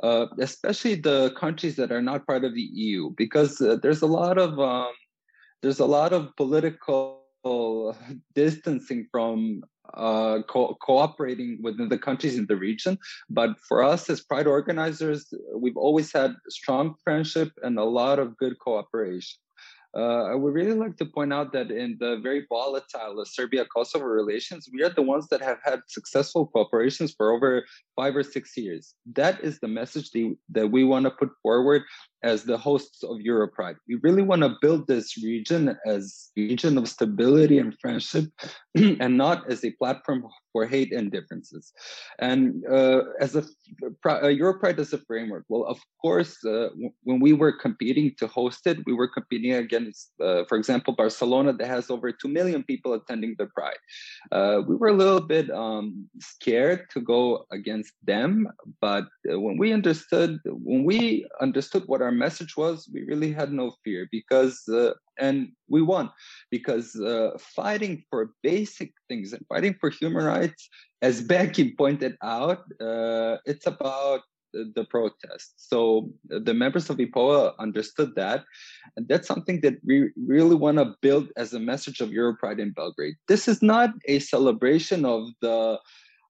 uh, 0.04 0.28
especially 0.40 0.96
the 0.96 1.32
countries 1.32 1.76
that 1.76 1.92
are 1.92 2.02
not 2.02 2.28
part 2.28 2.44
of 2.44 2.54
the 2.54 2.62
EU, 2.62 3.12
because 3.18 3.62
uh, 3.62 3.78
there's 3.82 4.02
a 4.02 4.08
lot 4.08 4.38
of 4.38 4.60
um, 4.60 4.92
there's 5.62 5.80
a 5.80 5.86
lot 5.86 6.14
of 6.14 6.36
political 6.36 7.24
distancing 8.36 9.08
from 9.12 9.64
uh, 9.94 10.42
co- 10.48 10.76
cooperating 10.82 11.60
within 11.62 11.90
the 11.90 11.98
countries 11.98 12.38
in 12.38 12.46
the 12.48 12.56
region. 12.56 12.98
But 13.30 13.60
for 13.68 13.84
us 13.84 14.10
as 14.10 14.22
Pride 14.22 14.48
organizers, 14.48 15.34
we've 15.56 15.78
always 15.78 16.12
had 16.12 16.36
strong 16.50 16.96
friendship 17.04 17.52
and 17.64 17.78
a 17.78 17.84
lot 17.84 18.20
of 18.20 18.38
good 18.38 18.60
cooperation. 18.60 19.40
Uh, 19.98 20.26
I 20.26 20.36
would 20.36 20.54
really 20.54 20.74
like 20.74 20.96
to 20.98 21.06
point 21.06 21.34
out 21.34 21.52
that 21.54 21.72
in 21.72 21.98
the 22.00 22.20
very 22.22 22.46
volatile 22.48 23.24
Serbia 23.26 23.66
Kosovo 23.66 24.06
relations, 24.06 24.70
we 24.72 24.84
are 24.84 24.90
the 24.90 25.02
ones 25.02 25.28
that 25.30 25.42
have 25.42 25.58
had 25.64 25.80
successful 25.88 26.52
cooperations 26.56 27.16
for 27.18 27.32
over 27.32 27.66
five 27.96 28.16
or 28.16 28.22
six 28.22 28.56
years. 28.56 28.94
That 29.14 29.44
is 29.44 29.60
the 29.60 29.68
message 29.68 30.12
that 30.52 30.68
we 30.68 30.84
want 30.84 31.06
to 31.06 31.12
put 31.12 31.32
forward 31.42 31.82
as 32.24 32.44
the 32.44 32.58
hosts 32.58 33.04
of 33.04 33.18
Europride. 33.18 33.78
We 33.88 33.96
really 34.02 34.24
want 34.24 34.42
to 34.42 34.56
build 34.62 34.88
this 34.88 35.18
region 35.24 35.78
as 35.86 36.32
a 36.38 36.42
region 36.42 36.78
of 36.78 36.88
stability 36.88 37.58
and 37.60 37.78
friendship 37.80 38.26
and 38.76 39.18
not 39.18 39.50
as 39.52 39.64
a 39.64 39.72
platform 39.72 40.26
for 40.52 40.66
hate 40.66 40.92
and 40.92 41.12
differences. 41.12 41.72
And 42.20 42.64
uh, 42.66 43.02
as 43.20 43.36
a 43.36 43.44
uh, 43.44 44.34
Europride 44.44 44.80
as 44.80 44.94
a 44.94 44.98
framework, 44.98 45.46
well, 45.48 45.66
of 45.66 45.80
course, 46.02 46.44
uh, 46.44 46.70
when 47.04 47.20
we 47.20 47.34
were 47.34 47.54
competing 47.54 48.16
to 48.18 48.28
host 48.28 48.66
it, 48.66 48.80
we 48.86 48.94
were 48.94 49.08
competing 49.08 49.54
against, 49.54 49.87
uh, 50.24 50.44
for 50.48 50.58
example, 50.58 50.94
Barcelona 50.94 51.54
that 51.54 51.68
has 51.68 51.90
over 51.90 52.12
2 52.12 52.28
million 52.28 52.64
people 52.64 52.94
attending 52.94 53.36
the 53.38 53.48
Pride. 53.48 53.78
Uh, 54.32 54.62
we 54.68 54.76
were 54.76 54.90
a 54.90 54.94
little 54.94 55.22
bit 55.22 55.50
um, 55.52 56.10
scared 56.20 56.90
to 56.92 57.02
go 57.02 57.46
against 57.52 57.94
them, 58.04 58.48
but 58.82 59.06
uh, 59.32 59.40
when 59.40 59.58
we 59.58 59.74
understood, 59.74 60.40
when 60.46 60.84
we 60.84 61.28
understood 61.42 61.84
what 61.88 62.02
our 62.02 62.12
message 62.12 62.56
was, 62.58 62.90
we 62.94 63.04
really 63.04 63.32
had 63.32 63.52
no 63.52 63.72
fear 63.84 64.08
because, 64.12 64.62
uh, 64.68 64.94
and 65.20 65.50
we 65.68 65.82
won 65.82 66.10
because 66.52 66.96
uh, 67.00 67.32
fighting 67.40 68.04
for 68.10 68.32
basic 68.44 68.92
things 69.08 69.34
and 69.34 69.46
fighting 69.48 69.76
for 69.80 69.90
human 69.90 70.24
rights, 70.24 70.70
as 71.02 71.22
Bekim 71.22 71.78
pointed 71.78 72.16
out, 72.24 72.60
uh, 72.82 73.38
it's 73.46 73.68
about 73.68 74.22
the 74.76 74.86
protest. 74.90 75.54
So 75.58 76.10
uh, 76.34 76.40
the 76.44 76.54
members 76.54 76.90
of 76.90 76.98
EPOA 76.98 77.54
understood 77.60 78.16
that. 78.16 78.44
And 78.96 79.08
that's 79.08 79.28
something 79.28 79.62
that 79.62 79.76
we 79.86 80.10
really 80.16 80.56
want 80.56 80.78
to 80.78 80.96
build 81.02 81.30
as 81.38 81.54
a 81.54 81.60
message 81.60 82.00
of 82.02 82.10
Europride 82.10 82.60
in 82.60 82.72
Belgrade. 82.72 83.16
This 83.28 83.48
is 83.48 83.62
not 83.62 83.92
a 84.06 84.20
celebration 84.20 85.06
of 85.06 85.30
the 85.42 85.80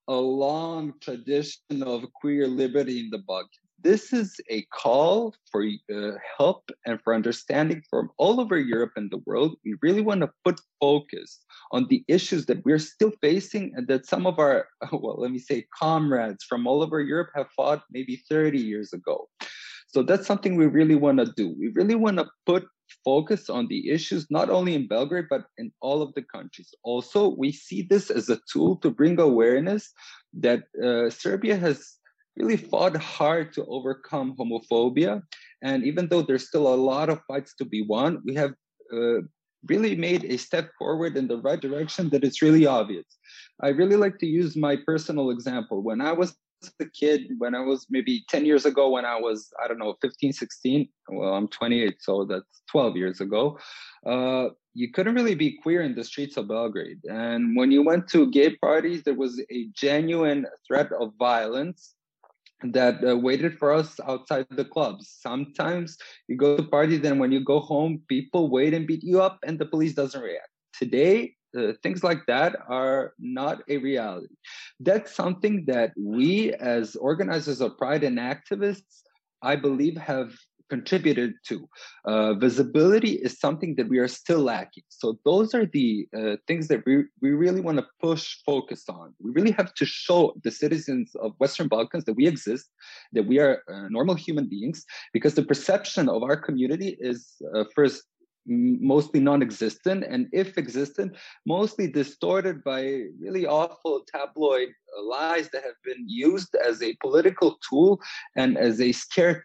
a 0.10 0.16
long 0.16 0.94
tradition 1.02 1.84
of 1.84 2.06
queer 2.14 2.48
liberty 2.48 3.02
in 3.02 3.10
the 3.10 3.18
Balkans. 3.18 3.67
This 3.84 4.12
is 4.12 4.36
a 4.50 4.66
call 4.74 5.36
for 5.52 5.64
uh, 5.94 6.12
help 6.38 6.70
and 6.86 7.00
for 7.04 7.14
understanding 7.14 7.84
from 7.90 8.10
all 8.18 8.42
over 8.42 8.58
Europe 8.58 8.94
and 8.96 9.12
the 9.12 9.22
world. 9.26 9.56
We 9.64 9.76
really 9.84 10.02
want 10.02 10.22
to 10.22 10.32
put 10.44 10.60
focus 10.80 11.40
on 11.72 11.88
the 11.88 12.04
issues 12.08 12.48
that 12.48 12.66
we're 12.66 12.80
still 12.80 13.12
facing 13.22 13.74
and 13.76 13.88
that 13.88 14.08
some 14.08 14.26
of 14.26 14.40
our, 14.40 14.68
well, 14.92 15.18
let 15.20 15.32
me 15.32 15.40
say, 15.40 15.68
comrades 15.78 16.44
from 16.44 16.66
all 16.66 16.82
over 16.82 17.00
Europe 17.00 17.30
have 17.36 17.48
fought 17.56 17.84
maybe 17.92 18.24
30 18.30 18.60
years 18.60 18.94
ago. 18.94 19.30
So 19.88 20.02
that's 20.02 20.28
something 20.28 20.56
we 20.56 20.66
really 20.66 20.96
want 20.96 21.20
to 21.20 21.32
do. 21.38 21.56
We 21.58 21.70
really 21.70 21.96
want 21.96 22.18
to 22.18 22.28
put 22.46 22.66
focus 23.06 23.50
on 23.50 23.68
the 23.68 23.90
issues, 23.90 24.28
not 24.30 24.50
only 24.50 24.74
in 24.74 24.88
Belgrade, 24.88 25.28
but 25.30 25.46
in 25.58 25.72
all 25.82 26.02
of 26.02 26.14
the 26.14 26.24
countries. 26.24 26.74
Also, 26.84 27.36
we 27.36 27.52
see 27.52 27.82
this 27.84 28.10
as 28.10 28.30
a 28.30 28.40
tool 28.52 28.78
to 28.78 28.90
bring 28.90 29.20
awareness 29.20 29.92
that 30.34 30.64
uh, 30.84 31.10
Serbia 31.10 31.56
has 31.58 31.98
really 32.38 32.58
fought 32.58 32.96
hard 32.98 33.54
to 33.54 33.66
overcome 33.66 34.36
homophobia. 34.38 35.22
And 35.62 35.84
even 35.84 36.08
though 36.08 36.22
there's 36.22 36.48
still 36.48 36.68
a 36.74 36.76
lot 36.76 37.10
of 37.10 37.22
fights 37.28 37.56
to 37.56 37.66
be 37.66 37.82
won, 37.82 38.22
we 38.26 38.36
have 38.36 38.54
uh, 38.94 39.22
really 39.68 39.96
made 39.96 40.24
a 40.26 40.38
step 40.38 40.70
forward 40.78 41.18
in 41.18 41.28
the 41.28 41.38
right 41.38 41.60
direction 41.60 42.10
that 42.10 42.24
is 42.24 42.42
really 42.42 42.66
obvious. 42.66 43.06
I 43.62 43.70
really 43.70 43.96
like 43.96 44.20
to 44.20 44.28
use 44.28 44.56
my 44.56 44.78
personal 44.86 45.32
example. 45.32 45.82
When 45.82 46.00
I 46.02 46.12
was 46.12 46.36
a 46.80 46.86
kid 46.86 47.22
when 47.38 47.54
I 47.56 47.60
was 47.60 47.86
maybe 47.90 48.26
10 48.30 48.46
years 48.46 48.66
ago, 48.66 48.90
when 48.90 49.06
I 49.06 49.20
was, 49.20 49.50
I 49.64 49.68
don't 49.68 49.78
know, 49.78 49.96
15, 50.02 50.34
16. 50.34 50.90
Well, 51.10 51.34
I'm 51.34 51.48
28, 51.48 51.98
so 52.00 52.26
that's 52.26 52.62
12 52.72 52.98
years 52.98 53.22
ago. 53.22 53.60
Uh, 54.06 54.50
you 54.74 54.92
couldn't 54.92 55.16
really 55.16 55.36
be 55.36 55.58
queer 55.62 55.82
in 55.82 55.96
the 55.96 56.04
streets 56.04 56.38
of 56.38 56.48
Belgrade. 56.48 57.00
And 57.06 57.56
when 57.56 57.72
you 57.72 57.84
went 57.84 58.08
to 58.10 58.30
gay 58.32 58.56
parties, 58.56 59.04
there 59.04 59.16
was 59.16 59.40
a 59.52 59.68
genuine 59.74 60.46
threat 60.68 60.92
of 61.00 61.14
violence 61.18 61.96
that 62.64 63.04
uh, 63.08 63.16
waited 63.18 63.58
for 63.58 63.72
us 63.72 64.00
outside 64.08 64.48
the 64.50 64.66
clubs. 64.66 65.18
Sometimes 65.22 65.98
you 66.28 66.38
go 66.38 66.58
to 66.58 66.64
parties, 66.64 67.04
and 67.04 67.20
when 67.20 67.32
you 67.32 67.44
go 67.44 67.60
home, 67.60 68.02
people 68.08 68.50
wait 68.50 68.74
and 68.74 68.88
beat 68.88 69.04
you 69.04 69.22
up, 69.22 69.40
and 69.46 69.60
the 69.60 69.66
police 69.66 69.94
doesn't 69.94 70.22
react. 70.22 70.50
Today, 70.74 71.36
uh, 71.58 71.74
things 71.84 72.04
like 72.04 72.26
that 72.28 72.56
are 72.68 73.14
not 73.20 73.62
a 73.70 73.78
reality. 73.78 74.36
That's 74.80 75.14
something 75.16 75.66
that 75.68 75.92
we, 75.98 76.54
as 76.54 76.96
organizers 76.96 77.62
of 77.62 77.78
Pride 77.78 78.04
and 78.04 78.18
activists, 78.18 79.04
I 79.42 79.56
believe, 79.56 79.98
have 79.98 80.34
contributed 80.70 81.34
to. 81.48 81.68
Uh, 82.06 82.34
visibility 82.34 83.14
is 83.14 83.40
something 83.40 83.76
that 83.76 83.90
we 83.90 84.00
are 84.00 84.08
still 84.08 84.40
lacking. 84.40 84.84
So 84.90 85.20
those 85.26 85.54
are 85.54 85.66
the 85.66 86.08
uh, 86.18 86.36
things 86.48 86.68
that 86.68 86.86
we, 86.86 87.04
we 87.22 87.32
really 87.32 87.62
want 87.62 87.78
to 87.78 87.88
push 88.02 88.38
focus 88.46 88.84
on. 88.90 89.14
We 89.20 89.32
really 89.32 89.52
have 89.52 89.74
to 89.76 89.86
show 89.86 90.34
the 90.44 90.52
citizens 90.52 91.16
of 91.16 91.34
Western 91.38 91.68
Balkans 91.68 92.06
that 92.06 92.14
we 92.14 92.28
exist, 92.28 92.70
that 93.14 93.28
we 93.28 93.40
are 93.40 93.64
uh, 93.72 93.88
normal 93.90 94.16
human 94.16 94.48
beings, 94.48 94.86
because 95.14 95.36
the 95.36 95.44
perception 95.44 96.10
of 96.10 96.24
our 96.24 96.38
community 96.38 96.98
is 97.00 97.36
uh, 97.56 97.64
first 97.76 98.04
mostly 98.48 99.20
non-existent 99.20 100.06
and 100.08 100.28
if 100.32 100.58
existent 100.58 101.14
mostly 101.46 101.88
distorted 101.88 102.64
by 102.64 103.02
really 103.20 103.46
awful 103.46 104.04
tabloid 104.08 104.70
uh, 104.98 105.04
lies 105.04 105.50
that 105.50 105.64
have 105.64 105.76
been 105.84 106.06
used 106.08 106.56
as 106.56 106.82
a 106.82 106.96
political 107.02 107.58
tool 107.68 108.00
and 108.36 108.58
as 108.58 108.80
a 108.80 108.92
scare 108.92 109.44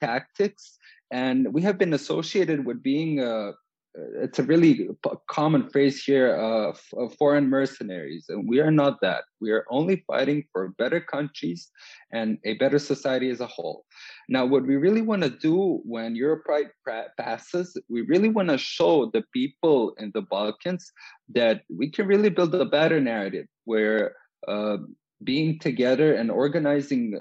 tactics 0.00 0.78
and 1.10 1.52
we 1.52 1.62
have 1.62 1.78
been 1.78 1.94
associated 1.94 2.64
with 2.64 2.82
being 2.82 3.20
uh, 3.20 3.52
uh, 3.98 4.22
it's 4.22 4.38
a 4.38 4.44
really 4.44 4.88
common 5.28 5.68
phrase 5.68 6.04
here 6.04 6.36
uh, 6.36 6.72
of 6.96 7.14
foreign 7.14 7.48
mercenaries 7.48 8.26
and 8.28 8.48
we 8.48 8.60
are 8.60 8.70
not 8.70 9.00
that. 9.00 9.24
We 9.40 9.50
are 9.50 9.64
only 9.68 10.04
fighting 10.06 10.44
for 10.52 10.68
better 10.78 11.00
countries 11.00 11.68
and 12.12 12.38
a 12.44 12.54
better 12.54 12.78
society 12.78 13.30
as 13.30 13.40
a 13.40 13.46
whole. 13.46 13.84
Now 14.28 14.46
what 14.46 14.64
we 14.64 14.76
really 14.76 15.02
want 15.02 15.22
to 15.22 15.30
do 15.30 15.80
when 15.84 16.14
europride 16.14 16.70
passes 17.18 17.76
we 17.88 18.02
really 18.02 18.28
want 18.28 18.48
to 18.50 18.58
show 18.58 19.10
the 19.12 19.24
people 19.32 19.94
in 19.98 20.12
the 20.14 20.22
balkans 20.22 20.92
that 21.34 21.62
we 21.68 21.90
can 21.90 22.06
really 22.06 22.30
build 22.30 22.54
a 22.54 22.64
better 22.64 23.00
narrative 23.00 23.46
where 23.64 24.14
uh, 24.46 24.76
being 25.24 25.58
together 25.58 26.14
and 26.14 26.30
organizing 26.30 27.20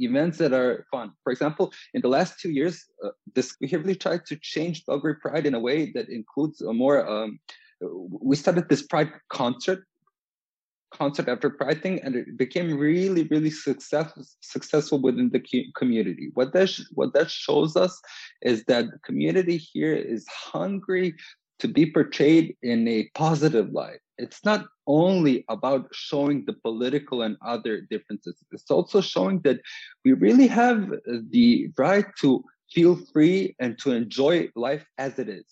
events 0.00 0.38
that 0.38 0.52
are 0.52 0.86
fun. 0.90 1.12
For 1.22 1.32
example, 1.32 1.72
in 1.94 2.02
the 2.02 2.08
last 2.08 2.40
two 2.40 2.50
years, 2.50 2.84
uh, 3.04 3.10
this 3.34 3.56
we 3.60 3.68
have 3.68 3.82
really 3.82 3.96
tried 3.96 4.26
to 4.26 4.36
change 4.36 4.84
Belgrade 4.86 5.20
Pride 5.20 5.46
in 5.46 5.54
a 5.54 5.60
way 5.60 5.90
that 5.92 6.08
includes 6.08 6.60
a 6.60 6.72
more. 6.72 7.08
Um, 7.08 7.38
we 7.80 8.36
started 8.36 8.68
this 8.68 8.82
Pride 8.82 9.10
concert, 9.30 9.86
concert 10.92 11.28
after 11.28 11.48
Pride 11.48 11.82
thing, 11.82 12.00
and 12.02 12.14
it 12.14 12.36
became 12.36 12.78
really, 12.78 13.24
really 13.24 13.50
successful 13.50 14.24
successful 14.40 15.00
within 15.00 15.30
the 15.30 15.42
community. 15.76 16.30
What 16.34 16.52
that 16.52 16.70
what 16.92 17.12
that 17.14 17.30
shows 17.30 17.76
us 17.76 18.00
is 18.42 18.64
that 18.64 18.86
the 18.90 18.98
community 18.98 19.56
here 19.56 19.94
is 19.94 20.26
hungry 20.28 21.14
to 21.60 21.68
be 21.68 21.90
portrayed 21.90 22.56
in 22.62 22.88
a 22.88 23.08
positive 23.14 23.70
light 23.70 24.00
it's 24.20 24.44
not 24.44 24.66
only 24.86 25.44
about 25.48 25.88
showing 25.92 26.44
the 26.44 26.52
political 26.52 27.22
and 27.22 27.36
other 27.44 27.82
differences, 27.90 28.36
it's 28.52 28.70
also 28.70 29.00
showing 29.00 29.40
that 29.40 29.60
we 30.04 30.12
really 30.12 30.46
have 30.46 30.92
the 31.30 31.70
right 31.78 32.06
to 32.20 32.44
feel 32.72 32.96
free 33.12 33.56
and 33.58 33.78
to 33.78 33.92
enjoy 33.92 34.48
life 34.54 34.86
as 34.98 35.18
it 35.18 35.28
is. 35.28 35.46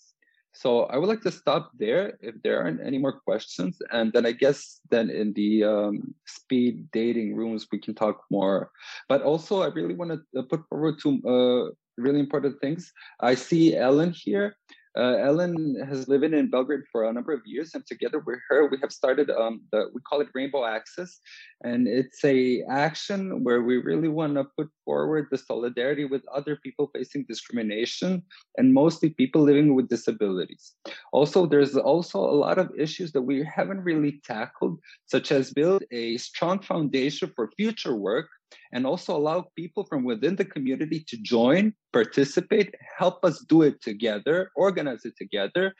So 0.53 0.83
I 0.85 0.97
would 0.97 1.07
like 1.07 1.21
to 1.21 1.31
stop 1.31 1.71
there 1.77 2.17
if 2.21 2.35
there 2.43 2.61
aren't 2.61 2.85
any 2.85 2.97
more 2.97 3.19
questions. 3.21 3.77
And 3.91 4.11
then 4.11 4.25
I 4.25 4.33
guess 4.33 4.81
then 4.89 5.09
in 5.09 5.31
the 5.33 5.63
um, 5.63 6.13
speed 6.25 6.89
dating 6.91 7.35
rooms, 7.35 7.67
we 7.71 7.79
can 7.79 7.95
talk 7.95 8.23
more. 8.29 8.71
But 9.07 9.21
also, 9.21 9.61
I 9.61 9.67
really 9.67 9.93
want 9.93 10.19
to 10.35 10.43
put 10.43 10.67
forward 10.67 10.95
two 11.01 11.21
uh, 11.23 11.71
really 11.97 12.19
important 12.19 12.59
things. 12.59 12.91
I 13.21 13.35
see 13.35 13.77
Ellen 13.77 14.13
here. 14.13 14.55
Uh, 14.99 15.15
Ellen 15.15 15.79
has 15.87 16.09
lived 16.09 16.25
in 16.25 16.49
Belgrade 16.49 16.83
for 16.91 17.05
a 17.05 17.13
number 17.13 17.31
of 17.31 17.39
years, 17.45 17.73
and 17.73 17.87
together 17.87 18.19
with 18.19 18.39
her, 18.49 18.67
we 18.67 18.77
have 18.81 18.91
started 18.91 19.29
um, 19.29 19.61
the 19.71 19.89
we 19.93 20.01
call 20.01 20.19
it 20.19 20.27
Rainbow 20.33 20.65
Access, 20.65 21.21
and 21.63 21.87
it's 21.87 22.21
a 22.25 22.63
action 22.69 23.45
where 23.45 23.61
we 23.61 23.77
really 23.77 24.09
want 24.09 24.35
to 24.35 24.43
put 24.57 24.67
forward 24.83 25.27
the 25.31 25.37
solidarity 25.37 26.03
with 26.03 26.21
other 26.35 26.57
people 26.57 26.91
facing 26.93 27.23
discrimination 27.29 28.23
and 28.57 28.73
mostly 28.73 29.11
people 29.11 29.41
living 29.41 29.73
with 29.73 29.87
disabilities. 29.87 30.73
Also, 31.13 31.45
there's 31.45 31.77
also 31.77 32.19
a 32.19 32.35
lot 32.45 32.57
of 32.59 32.69
issues 32.77 33.13
that 33.13 33.21
we 33.21 33.41
haven't 33.43 33.85
really 33.85 34.19
tackled, 34.25 34.79
such 35.05 35.31
as 35.31 35.53
build 35.53 35.81
a 35.91 36.17
strong 36.17 36.59
foundation 36.59 37.31
for 37.37 37.49
future 37.55 37.95
work 37.95 38.27
and 38.71 38.85
also 38.85 39.15
allow 39.15 39.45
people 39.55 39.85
from 39.85 40.03
within 40.03 40.35
the 40.35 40.45
community 40.45 41.03
to 41.07 41.17
join, 41.17 41.73
participate, 41.93 42.73
help 42.97 43.23
us 43.23 43.39
do 43.47 43.61
it 43.61 43.81
together, 43.81 44.51
organize 44.55 45.05
it 45.05 45.15
together, 45.17 45.73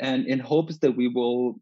and 0.00 0.26
in 0.26 0.38
hopes 0.38 0.78
that 0.78 0.96
we 0.96 1.08
will 1.08 1.60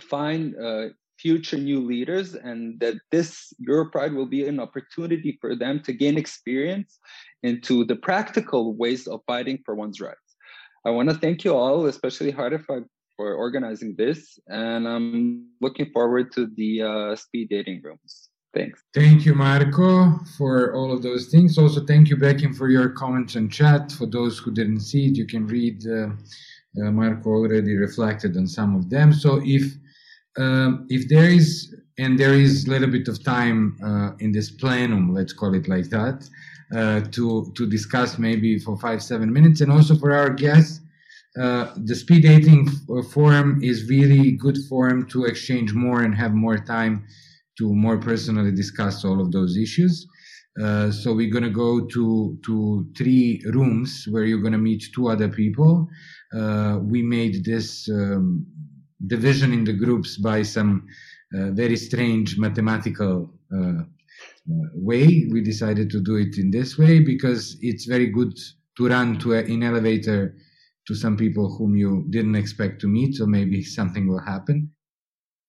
find 0.00 0.54
uh, 0.62 0.88
future 1.18 1.56
new 1.56 1.80
leaders 1.80 2.34
and 2.34 2.78
that 2.80 2.94
this 3.10 3.52
Europride 3.66 4.14
will 4.14 4.26
be 4.26 4.46
an 4.46 4.60
opportunity 4.60 5.38
for 5.40 5.56
them 5.56 5.82
to 5.82 5.92
gain 5.92 6.18
experience 6.18 6.98
into 7.42 7.84
the 7.84 7.96
practical 7.96 8.74
ways 8.74 9.06
of 9.06 9.20
fighting 9.26 9.58
for 9.64 9.74
one's 9.74 10.00
rights. 10.00 10.36
I 10.84 10.90
want 10.90 11.08
to 11.08 11.16
thank 11.16 11.44
you 11.44 11.54
all, 11.54 11.86
especially 11.86 12.32
Heartefact, 12.32 12.86
for 13.16 13.34
organizing 13.34 13.94
this, 13.96 14.38
and 14.46 14.86
I'm 14.86 15.48
looking 15.60 15.90
forward 15.90 16.32
to 16.32 16.48
the 16.54 16.82
uh, 16.82 17.16
speed 17.16 17.48
dating 17.48 17.80
rooms. 17.82 18.28
Thanks. 18.56 18.82
Thank 18.94 19.26
you, 19.26 19.34
Marko, 19.34 20.18
for 20.38 20.74
all 20.74 20.90
of 20.90 21.02
those 21.02 21.26
things. 21.26 21.58
Also, 21.58 21.84
thank 21.84 22.08
you, 22.08 22.16
Bekim, 22.16 22.56
for 22.56 22.68
your 22.70 22.88
comments 22.88 23.34
and 23.34 23.52
chat. 23.52 23.92
For 23.92 24.06
those 24.06 24.38
who 24.38 24.50
didn't 24.50 24.80
see 24.80 25.08
it, 25.08 25.16
you 25.16 25.26
can 25.26 25.46
read. 25.46 25.86
Uh, 25.86 26.08
uh, 26.78 26.90
Marko 26.90 27.30
already 27.30 27.76
reflected 27.76 28.36
on 28.36 28.46
some 28.46 28.74
of 28.74 28.88
them. 28.88 29.12
So 29.12 29.40
if 29.44 29.64
um, 30.38 30.86
if 30.88 31.08
there 31.08 31.28
is 31.28 31.74
and 31.98 32.18
there 32.18 32.34
is 32.34 32.66
a 32.66 32.70
little 32.70 32.90
bit 32.90 33.08
of 33.08 33.22
time 33.22 33.76
uh, 33.82 34.10
in 34.20 34.32
this 34.32 34.50
plenum, 34.50 35.12
let's 35.12 35.32
call 35.32 35.54
it 35.54 35.68
like 35.68 35.88
that, 35.90 36.28
uh, 36.74 37.00
to 37.12 37.52
to 37.56 37.66
discuss 37.66 38.18
maybe 38.18 38.58
for 38.58 38.78
five 38.78 39.02
seven 39.02 39.32
minutes, 39.32 39.60
and 39.60 39.70
also 39.70 39.96
for 39.96 40.14
our 40.14 40.30
guests, 40.30 40.80
uh, 41.40 41.74
the 41.84 41.94
speed 41.94 42.22
dating 42.22 42.68
forum 43.10 43.60
is 43.62 43.88
really 43.88 44.32
good 44.32 44.58
forum 44.68 45.06
to 45.08 45.24
exchange 45.24 45.74
more 45.74 46.02
and 46.02 46.14
have 46.14 46.32
more 46.32 46.58
time 46.58 47.06
to 47.58 47.74
more 47.74 47.98
personally 47.98 48.52
discuss 48.52 49.04
all 49.04 49.20
of 49.20 49.32
those 49.32 49.56
issues. 49.56 50.06
Uh, 50.60 50.90
so 50.90 51.14
we're 51.14 51.30
gonna 51.30 51.50
go 51.50 51.86
to 51.86 52.38
to 52.44 52.86
three 52.96 53.42
rooms 53.52 54.06
where 54.10 54.24
you're 54.24 54.40
gonna 54.40 54.58
meet 54.58 54.82
two 54.94 55.08
other 55.08 55.28
people. 55.28 55.86
Uh, 56.34 56.78
we 56.82 57.02
made 57.02 57.44
this 57.44 57.88
um, 57.90 58.46
division 59.06 59.52
in 59.52 59.64
the 59.64 59.72
groups 59.72 60.16
by 60.16 60.42
some 60.42 60.86
uh, 61.34 61.50
very 61.50 61.76
strange 61.76 62.38
mathematical 62.38 63.30
uh, 63.54 63.80
uh, 63.80 64.68
way. 64.74 65.28
We 65.30 65.42
decided 65.42 65.90
to 65.90 66.00
do 66.00 66.16
it 66.16 66.38
in 66.38 66.50
this 66.50 66.78
way 66.78 67.00
because 67.00 67.58
it's 67.60 67.84
very 67.84 68.06
good 68.06 68.32
to 68.78 68.88
run 68.88 69.18
to 69.18 69.34
a, 69.34 69.40
in 69.42 69.62
elevator 69.62 70.34
to 70.86 70.94
some 70.94 71.16
people 71.16 71.56
whom 71.56 71.76
you 71.76 72.06
didn't 72.10 72.36
expect 72.36 72.80
to 72.80 72.88
meet, 72.88 73.16
so 73.16 73.26
maybe 73.26 73.62
something 73.78 74.08
will 74.08 74.22
happen. 74.24 74.70